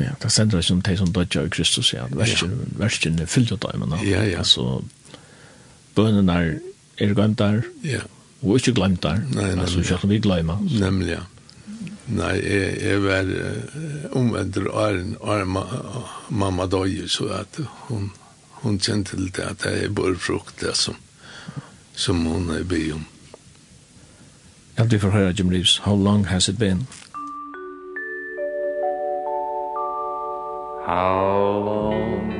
[0.00, 2.06] Ja, det sender ikke om de som dødja i Kristus, ja.
[2.10, 4.24] Versen er fyllt av dem, ja.
[4.24, 4.38] ja.
[4.42, 4.82] Altså,
[5.94, 6.56] bønnen er,
[6.98, 8.02] er glemt der, ja.
[8.42, 9.22] og ikke glemt der.
[9.30, 9.62] Nei, nei.
[9.62, 10.58] Altså, ikke at vi glemmer.
[10.80, 11.22] Nemlig, ja.
[12.06, 13.30] Nei, jeg, jeg var
[14.12, 15.56] omvendt åren, åren
[16.28, 18.10] mamma døg, så at hun,
[18.60, 20.98] hun kjente til det at jeg bør frukt det som,
[21.96, 23.06] som hun er by om.
[24.76, 26.86] Ja, du får høre Jim Reeves, How long has it been?
[30.86, 32.30] How long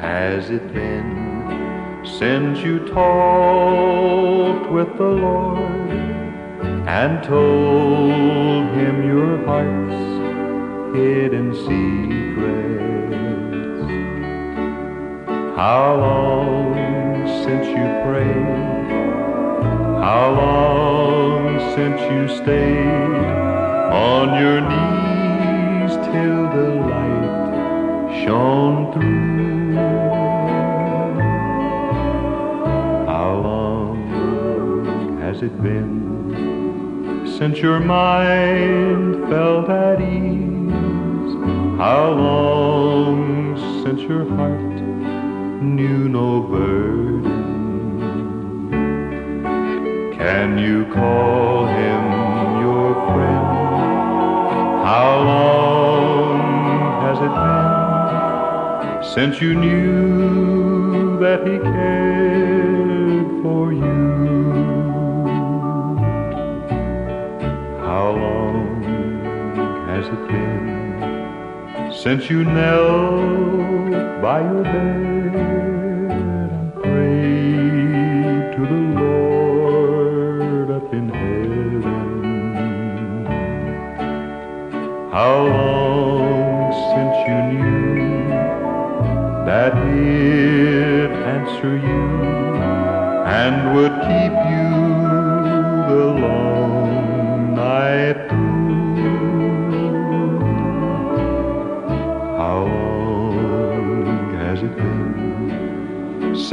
[0.00, 5.90] has it been Since you talked with the Lord
[6.88, 12.48] And told him your heart's hidden secrets?
[15.54, 16.74] How long
[17.44, 18.88] since you prayed?
[20.02, 23.28] How long since you stayed
[23.92, 26.87] On your knees till the
[28.28, 29.74] shone through
[33.06, 33.96] How long
[35.22, 35.96] has it been
[37.38, 41.34] Since your mind felt at ease?
[41.84, 44.78] How long since your heart
[45.62, 47.22] knew no burden
[50.18, 52.02] Can you call him
[52.60, 53.46] your friend?
[54.90, 55.57] How long
[59.18, 63.96] Since you knew that he cared for you.
[67.80, 68.84] How long
[69.88, 75.17] has it been Since you knelt by your bed?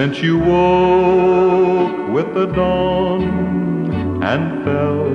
[0.06, 5.10] Since you woke with the dawn and fell.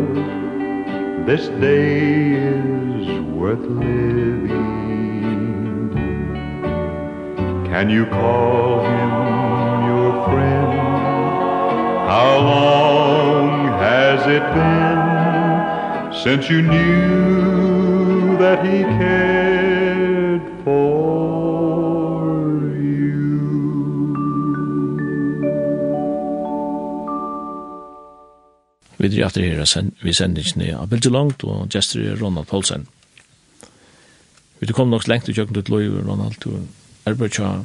[1.24, 4.50] This day is worth living.
[7.66, 9.10] Can you call him
[9.92, 10.72] your friend?
[12.10, 19.29] How long has it been Since you knew that he cared?
[29.00, 32.50] Vi drar efter her sen, vi sender ikke ned av Bilge Langt og Gjester Ronald
[32.50, 32.82] Paulsen.
[34.60, 36.66] Vi er kommet nok lengt til kjøkken til Løyve, Ronald, til
[37.08, 37.62] Erbøtja,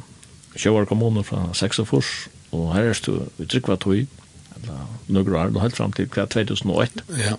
[0.56, 2.12] Kjøvar kommuner fra 6 og Fors,
[2.56, 4.06] og her er du i Tryggva Tøy,
[4.56, 7.04] eller nøyre år, helt fram til 2008.
[7.20, 7.36] Ja.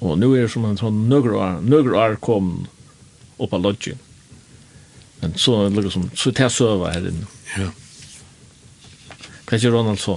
[0.00, 2.64] Og nu er det som en sånn nøyre år, nøyre år kom
[3.36, 4.00] opp av Lodgen.
[5.20, 7.28] Men så er det liksom, så er det søva her inne.
[7.58, 7.68] Ja.
[9.44, 10.16] Hva er ikke Ronald så?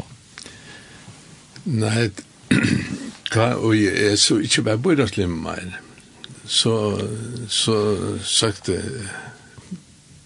[1.67, 2.07] Nei,
[3.33, 5.79] ta, og jeg er så ikke bare bøydagslim mer.
[6.49, 6.75] Så,
[7.47, 7.75] så
[8.25, 8.79] sagte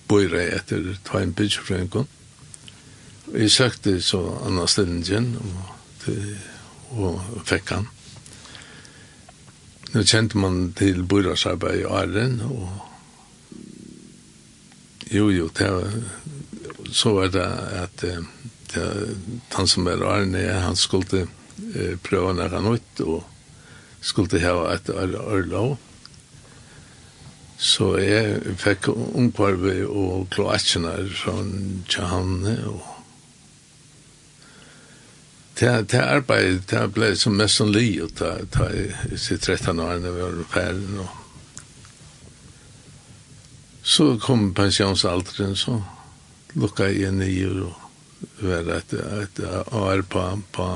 [0.07, 2.07] bøyre etter ta en byggjefrøyngon.
[3.33, 6.15] Og jeg sagte så Anna Stellingen, og,
[6.99, 7.87] og fikk han.
[9.93, 12.69] Nå kjente man til bøyrasarbeid i Arren, og
[15.13, 15.91] jo, jo, det var,
[16.89, 17.43] så var det
[17.77, 18.05] at
[18.73, 19.17] det,
[19.53, 21.27] han som er Arren, han skulle
[21.75, 23.23] eh, prøve noe nytt, og
[24.03, 25.77] skulle ha et orlov.
[27.57, 31.37] Så jeg fikk omkvarve og kloatsjene fra
[31.87, 32.89] Tjahanne, og
[35.59, 39.99] Det det arbeid det ble som mest som li og ta ta i 13 år
[40.01, 41.19] når vi var ferdig ferien og
[43.83, 45.77] så kom pensjonsalderen så
[46.55, 47.82] lukka jeg ned og
[48.41, 50.67] var et, et AR på, på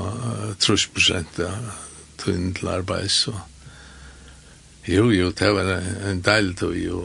[0.58, 1.40] 30 prosent
[2.18, 3.34] tøyne til arbeid, så
[4.88, 5.72] jo, jo, det var
[6.08, 7.02] en del tøy, jo,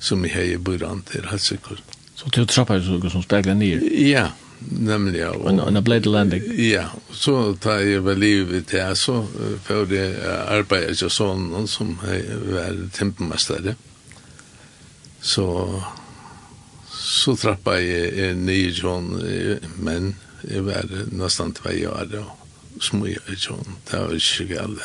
[0.00, 1.82] som jeg har i buran til, helt sikkert.
[2.16, 3.84] Så til trappa er det som spekler ned?
[4.08, 4.30] Ja,
[4.60, 5.30] nemlig, ja.
[5.36, 6.44] Og en blade landing?
[6.56, 9.20] Ja, så tar jeg vel livet til, så
[9.66, 10.16] får jeg
[10.48, 13.76] arbeidet ikke sånn, som var timpemestare.
[15.20, 15.46] Så
[17.20, 19.12] så trappa jeg nye John,
[19.84, 20.14] men
[20.46, 24.84] jeg var nesten tvei år, og små jeg John, det var ikke galt.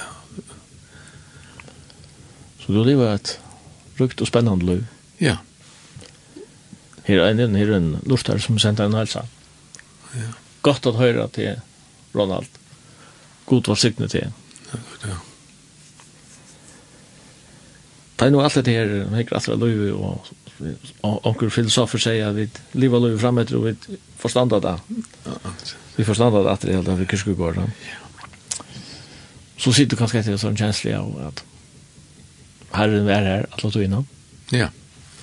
[2.60, 3.36] Så du lever et
[4.00, 4.84] rukt og spennende liv?
[5.22, 5.38] Ja.
[7.06, 9.22] Her er en, her er en lortar som sender en halsa.
[10.16, 10.32] Ja.
[10.66, 11.62] Godt at høre til
[12.16, 12.50] Ronald.
[13.46, 14.34] God var sikne til.
[14.74, 15.20] Ja, ja.
[18.16, 20.34] Det er noe alt det her, hekker at det er løyve og
[21.02, 23.76] onkel filosofer säger att vi lever liv framåt och vi
[24.18, 24.80] förstandar det.
[25.96, 27.64] Vi förstandar det att det helt vi kanske går då.
[29.58, 31.44] Så sitter du kanske till sån känsla av att
[32.72, 34.06] Herren är här att låta in
[34.52, 34.70] Ja.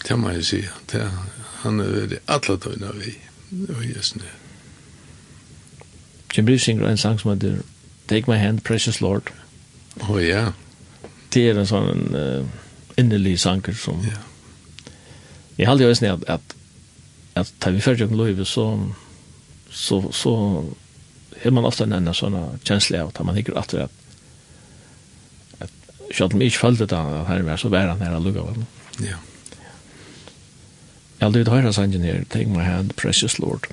[0.09, 0.65] Det må jeg si.
[0.93, 1.11] Det
[1.63, 3.13] han er det alle tøyna vi
[3.69, 4.27] og Jesu nu.
[6.37, 7.61] Jim Brief synger en sang som heter
[8.09, 9.31] Take My Hand, Precious Lord.
[10.01, 10.29] Å oh, ja.
[10.29, 10.53] Yeah.
[11.33, 12.47] Det er en sånn uh,
[12.99, 14.32] innerlig sanger som yeah.
[15.63, 16.55] Jeg halde jo eisen at, at,
[17.39, 18.65] at da vi fyrir jo løyve, så,
[19.71, 20.33] så, så
[21.43, 23.99] har man ofta en sånne sånn kjensle av at man hikker at at
[26.13, 28.65] Sjalt mig ikke følte det at her var så vært han her lukka vel.
[29.01, 29.17] Ja.
[31.21, 33.71] Jeg har lyst til sangen her, engineer, take my hand, precious Lord.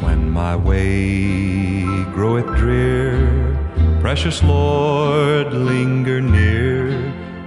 [0.00, 1.82] When my way
[2.14, 3.33] groweth drear
[4.04, 6.92] Precious Lord, linger near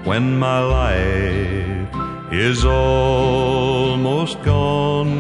[0.06, 1.88] When my life
[2.34, 5.14] is almost gone.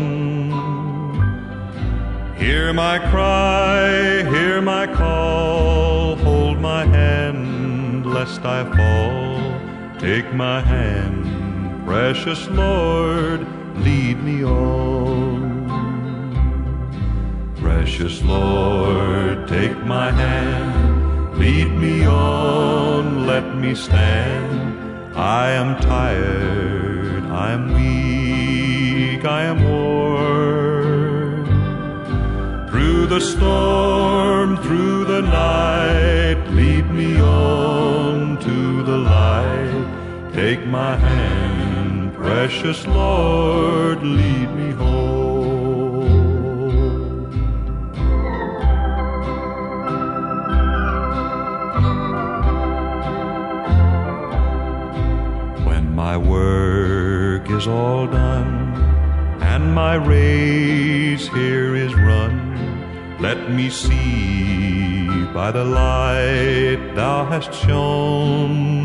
[2.38, 10.00] Hear my cry, hear my call Hold my hand, lest I fall.
[10.00, 13.46] Take my hand, precious Lord
[13.86, 15.68] Lead me on.
[17.58, 20.97] Precious Lord, take my hand
[21.38, 25.16] Lead me on, let me stand.
[25.16, 31.46] I am tired, I am weak, I am worn.
[32.70, 35.58] Through the storm, through the night
[36.52, 40.34] Lead me on to the light.
[40.34, 45.07] Take my hand, precious Lord Lead me home.
[63.20, 68.78] Let me see by the light thou hast shone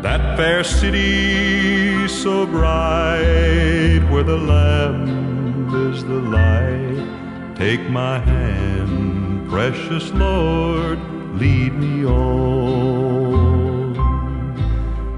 [0.00, 7.56] That fair city so bright Where the lamb is the light.
[7.56, 10.98] Take my hand, precious Lord,
[11.34, 13.94] lead me on.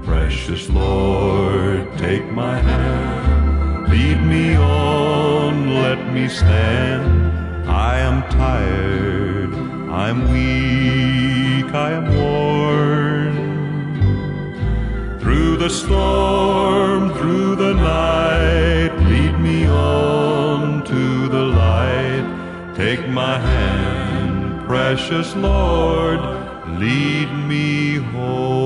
[0.03, 7.10] Precious Lord, take my hand Lead me on, let me stand
[8.41, 9.53] tired.
[10.03, 13.33] I'm weak I am worn.
[15.21, 21.03] Through the storm through the night lead me on to
[21.35, 22.25] the light.
[22.83, 24.31] Take my hand
[24.69, 26.21] precious Lord
[26.83, 27.67] lead me
[28.13, 28.61] home.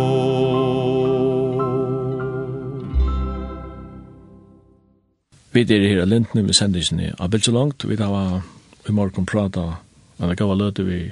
[5.51, 7.89] Vi er her i Lindene med ned av Belsalongt.
[7.89, 8.41] Vi har
[8.89, 9.77] i morgen prata
[10.19, 11.11] en gav løte vi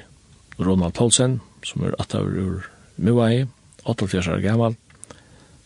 [0.59, 2.67] Ronald Paulsen, som er attaver ur
[2.97, 3.45] Muai,
[3.83, 4.75] 88 år gammal.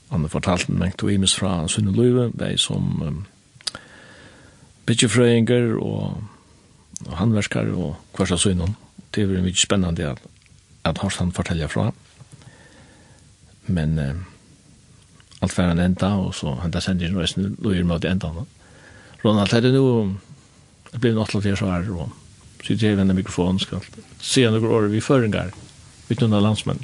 [0.10, 3.20] Han har fortalt en mengt og imes fra Sunne Løyve, vei som um,
[4.88, 6.24] bytjefrøyinger og,
[7.06, 8.78] og handverskar og kvarsa synon.
[9.14, 10.24] Det er mykje spennende at,
[10.88, 11.92] at hans han forteller fra.
[13.68, 14.24] Men um,
[15.42, 18.32] alt var han enda, og så henta sender han reisende Løyve mot enda.
[19.26, 20.16] Ronald, er det noe
[20.92, 22.10] Det blir något till så här då.
[22.64, 23.80] Så det är en mikrofon ska
[24.20, 25.52] se några år vi föringar.
[26.08, 26.80] Vi tunna landsmän.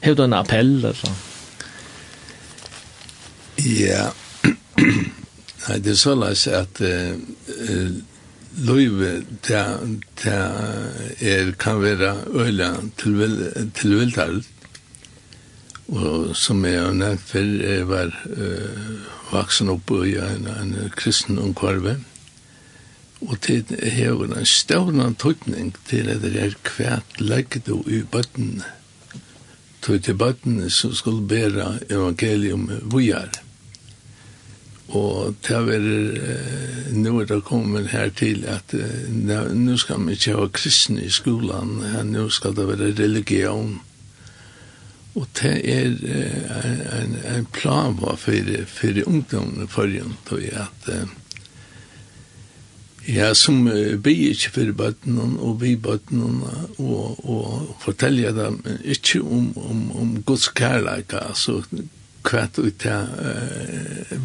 [0.00, 1.06] Hur en appell alltså.
[3.56, 4.12] Ja.
[5.68, 7.14] Nej, det är så läs att eh
[8.56, 9.62] Løyve, det,
[10.22, 10.34] det
[11.20, 13.16] er, kan være øyla til,
[13.74, 14.44] til
[15.88, 18.94] og som jeg har nevnt før, jeg var uh,
[19.32, 21.98] vaksen oppe i en, en kristen omkvarve,
[23.24, 28.66] Og det hever en stående tøytning til at det er kvært legget og i bøttene.
[29.84, 33.32] Tøy til bøttene som skulle bære evangelium vujar.
[34.94, 40.18] Og det er eh, nå er det kommet her til at eh, nå skal vi
[40.18, 41.80] ikke ha kristne i skolan,
[42.10, 43.78] nå skal det være religion.
[45.14, 48.16] Og det er eh, en, en plan for,
[48.66, 51.06] for ungdommen for å at eh,
[53.06, 56.22] Ja, som uh, blir ikke for bøtten og vi bøtten
[56.78, 61.60] og, og forteller dem ikke om, om, om Guds kærleik, altså
[62.24, 64.16] hva det uh,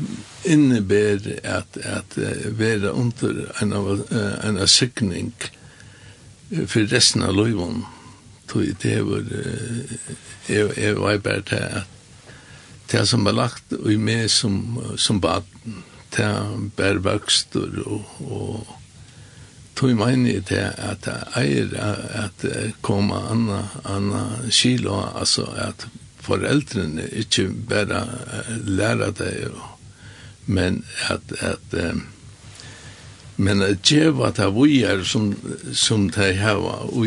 [0.47, 5.33] innebærer at, at uh, være under en, uh, en sykning
[6.65, 7.83] for resten av loven.
[8.81, 11.95] Det var, uh, jeg var bare til at
[12.91, 18.75] det som var lagt i meg som, som baden, til bærvøkster og, og
[19.79, 21.75] tog meg til at jeg eier
[22.25, 22.45] at
[22.81, 25.87] koma anna, anna kilo, altså at
[26.19, 28.03] foreldrene ikke bare
[28.67, 29.55] lærer deg,
[30.45, 31.77] men at, at
[33.39, 35.29] men at djeva ta vujar som,
[35.71, 37.05] som de hava og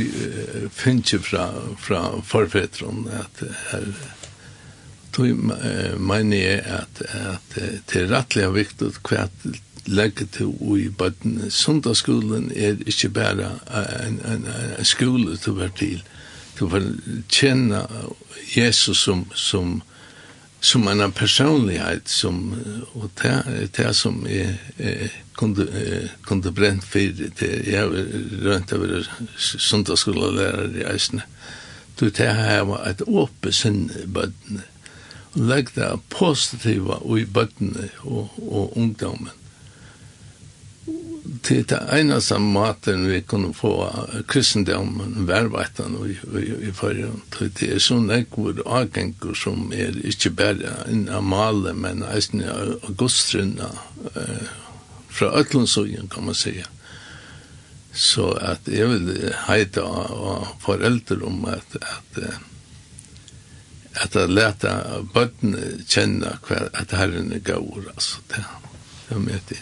[0.72, 3.84] finnes fra, fra forfetron at her,
[5.12, 5.44] tog
[6.00, 9.26] mener jeg at, at det er rettelig viktig hva
[9.86, 11.50] legge til i bøtten.
[11.50, 13.50] Sundagsskolen er ikke bare
[14.06, 14.46] en, en,
[14.78, 16.02] en skole til å være til.
[16.58, 16.84] Du får
[17.32, 17.82] kjenne
[18.54, 19.80] Jesus som, som,
[20.60, 22.54] som en personlighet som,
[22.94, 25.66] og det, det som jeg, jeg kunde,
[26.26, 26.98] kunde brent for
[27.40, 27.52] det.
[27.66, 27.90] Jeg har
[28.46, 29.02] rønt å være
[29.38, 31.26] sundagsskolelærer i Eisne.
[31.98, 34.68] Du, tar her et åpent sinne i bøttene
[35.34, 39.32] legg det positiva i bøttene og, og ungdommen.
[41.42, 43.72] Til det eneste maten vi kunne få
[44.28, 47.22] kristendommen vervetan i, i, i forhånd.
[47.58, 53.70] Det er sånn ekvor avgengur som er ikke bare en amale, men eisen av augustrinna
[54.12, 54.52] eh,
[55.12, 56.66] fra Øtlandsøyen, kan man säga.
[57.92, 62.38] Så at jeg vil heita av foreldre om at, at eh,
[64.00, 64.72] at leta
[65.14, 65.56] bøtten
[65.88, 68.44] kjenne hva at herren er gaur, altså, det,
[69.08, 69.60] det med det.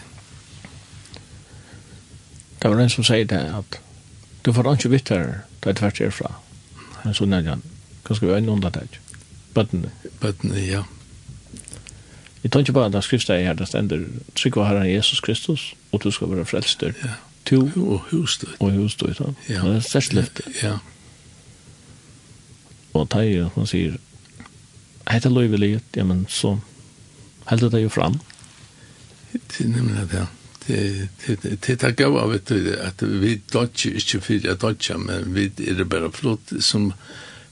[2.61, 3.79] Det var en som sier det, at
[4.45, 6.33] du får ikke vitt her, det er tvert herfra.
[7.03, 7.63] Men så nødde han,
[8.05, 8.99] hva skal vi øyne under det?
[9.55, 9.91] Bøttene?
[10.21, 10.83] Bøttene, ja.
[12.43, 14.05] Jeg tar ikke bare at det skriftet er her, det stender,
[14.35, 16.93] trygg var herren Jesus Kristus, og du skal være frelster.
[17.03, 17.17] Ja.
[17.45, 17.65] To.
[17.75, 18.55] Og husstøyt.
[18.59, 19.33] Og husstøyt, ja.
[19.49, 19.61] Ja.
[19.67, 20.45] Det er størst løftet.
[20.63, 20.77] Ja.
[22.93, 23.97] Og det er jo, man sier,
[25.09, 26.57] hette løyvelighet, ja, men så
[27.49, 28.19] heldt det jo fram.
[29.33, 30.27] Det er nemlig det, ja.
[30.67, 31.09] Det
[31.41, 35.47] det det gav av vet du at vi dodge inte for at dodge men vi
[35.65, 36.91] er det bara flott som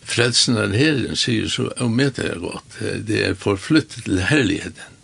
[0.06, 2.78] frelsen av Herren sier så og med det er godt.
[3.08, 4.96] Det er forflyttet til herligheten.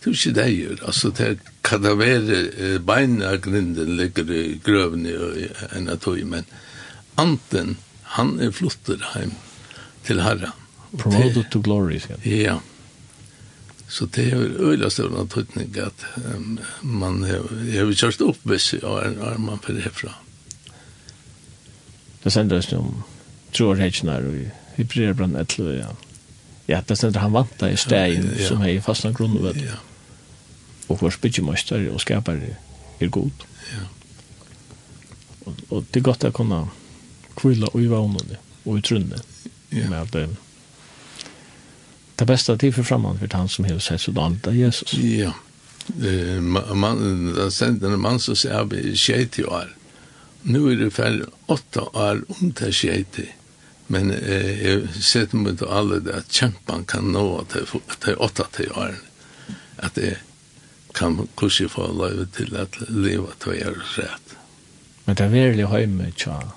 [0.00, 0.80] Det er ikke det gjør.
[0.88, 6.44] Altså, det er kadavere beina grinden ligger i grøven i en av tog, men
[7.20, 7.76] anten,
[8.16, 9.32] han er flyttet heim
[10.04, 10.52] til herren.
[10.98, 12.30] Promoted to glory, sier han.
[12.30, 12.58] Ja.
[13.88, 17.42] Så det er øyla større tøytning at um, man er
[17.80, 20.14] jo kjørst opp hvis jeg er man for fra.
[22.24, 23.02] Det sender oss om
[23.54, 24.34] tror her og
[24.78, 25.90] i Brebrand 11, ja.
[26.68, 28.48] Ja, det sender han vant i stegen ja, ja.
[28.48, 29.60] som er i fastland grunnvett.
[29.62, 29.76] Ja.
[30.88, 32.40] Og vår spytjemøster og skaper
[33.00, 33.44] er god.
[33.74, 33.84] Ja.
[35.44, 36.64] Og, og det er godt å kunne
[37.36, 39.22] kvilla og i vannene og i trunnet.
[39.70, 39.88] Ja.
[39.90, 40.26] Med at det
[42.16, 44.94] det bästa tid for framåt for han som helst så dant Jesus.
[44.94, 45.32] Ja.
[46.02, 46.40] Eh
[46.74, 49.76] man sen den mann som sier vi skit i år.
[50.42, 53.18] Nu er det för åtta år under skit.
[53.86, 57.66] Men eh jeg jag meg til alle det at kämpan kan nå til,
[58.00, 58.94] til åtta til år.
[59.76, 60.16] At det
[60.94, 64.36] kan kursi få lov till att leva å gjøre rett.
[65.04, 66.52] Men det är verkligen hemma tja.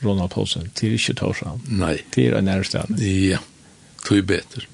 [0.00, 1.62] Ronald Posen, til ikke Torshavn.
[1.66, 1.96] Nei.
[2.14, 3.02] Til er nærstående.
[3.02, 3.38] Ja,
[4.06, 4.68] tog bedre.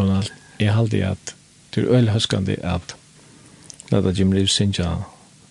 [0.00, 1.34] Ronald, jeg halte at
[1.74, 2.96] det er øyelig at
[3.90, 4.96] Lada Jim Reeves synja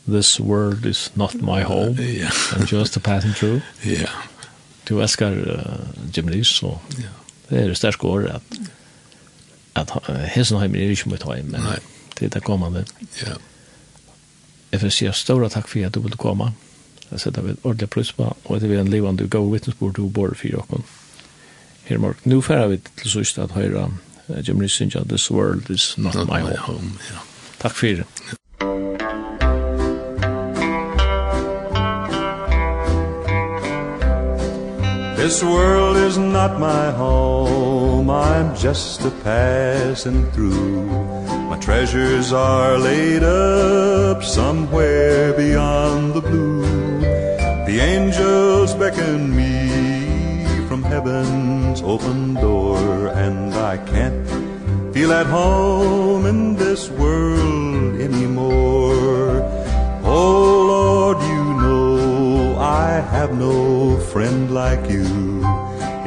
[0.07, 2.31] This world is not my home yeah.
[2.51, 4.09] I'm just a passing through yeah.
[4.89, 7.11] Du elskar uh, Jim Reeves så yeah.
[7.49, 8.41] det er sterk år at
[9.75, 9.91] at
[10.35, 11.77] Hesenheim er ikke mitt heim men Nei.
[12.19, 12.85] det er det kommande
[13.21, 13.35] ja.
[14.71, 16.51] jeg vil si stora takk for at du ville komme
[17.11, 20.09] jeg setter vi et ordentlig pluss på og det er en livande go vittnesbord du
[20.09, 20.81] bor for dere
[21.85, 23.89] her Mark, nu færer vi til sørst at høyre
[24.41, 26.57] Jim Rissinja, This World Is Not, not My Home.
[26.57, 27.19] home ja.
[27.59, 28.05] Takk for det.
[35.17, 40.85] This world is not my home I'm just a passing through
[41.49, 46.61] My treasures are laid up Somewhere beyond the blue
[47.67, 52.98] The angels beckon me From heaven's open door
[53.69, 54.27] I can't
[54.95, 59.45] feel at home in this world anymore
[60.03, 65.05] Oh Lord, you know I have no friend like you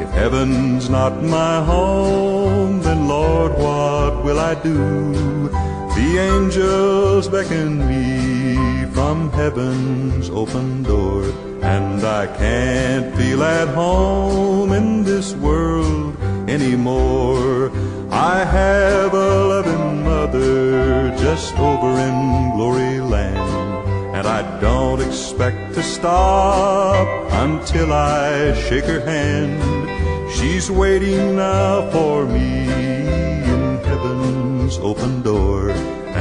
[0.03, 5.47] If heaven's not my home, then Lord, what will I do?
[5.95, 11.23] The angels beckon me from heaven's open door
[11.61, 16.22] And I can't feel at home in this world
[16.53, 17.71] anymore.
[18.11, 23.49] I have a loving mother just over in glory land
[24.15, 27.07] And I don't expect to stop
[27.45, 29.57] until I shake her hand.
[30.35, 32.69] She's waiting now for me
[33.53, 35.71] in heaven's open door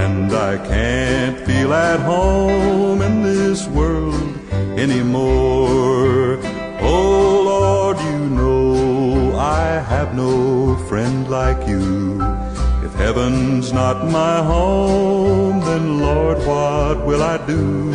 [0.05, 4.33] And I can't feel at home in this world
[4.79, 6.39] anymore.
[6.81, 7.22] Oh
[10.15, 12.21] no friend like you.
[12.93, 17.91] If heaven's not my home Then Lord what will I do?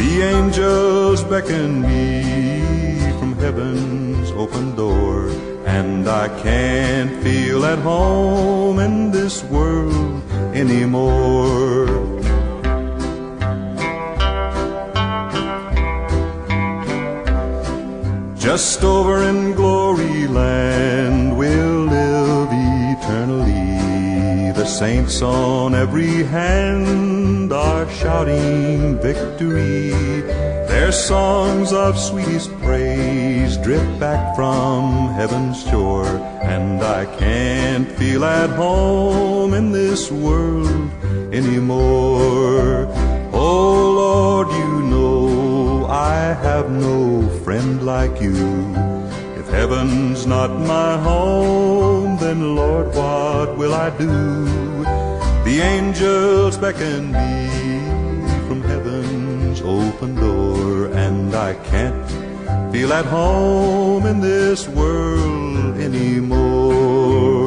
[0.00, 5.28] The angels beckon me From heaven's open door
[5.66, 10.22] And I can't feel at home In this world
[10.54, 12.17] anymore.
[18.48, 22.48] Just over in glory land we'll live
[22.96, 24.52] eternally.
[24.52, 29.90] The saints on every hand are shouting victory.
[30.72, 36.08] Their songs of sweetest praise drip back from heaven's shore.
[36.40, 40.90] And I can't feel at home in this world
[41.34, 42.88] anymore.
[43.30, 44.67] Oh Lord, you
[46.08, 48.34] I have no friend like you.
[49.40, 54.44] If heaven's not my home Then Lord what will I do?
[55.44, 57.48] The angels beckon me
[58.46, 62.10] From heaven's open door And I can't
[62.72, 67.37] feel at home In this world anymore.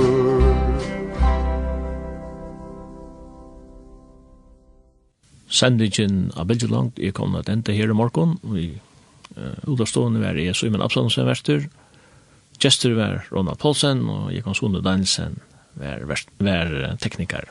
[5.51, 8.37] sendingen av veldig langt er kommet at enda her i morgen.
[8.53, 8.65] Vi
[9.37, 11.67] uh, utavstående var jeg Simon Absalonsen verster,
[12.61, 15.39] Gjester var Ronald Paulsen, og jeg kan Sonne Danielsen
[15.81, 17.47] var, var, var tekniker.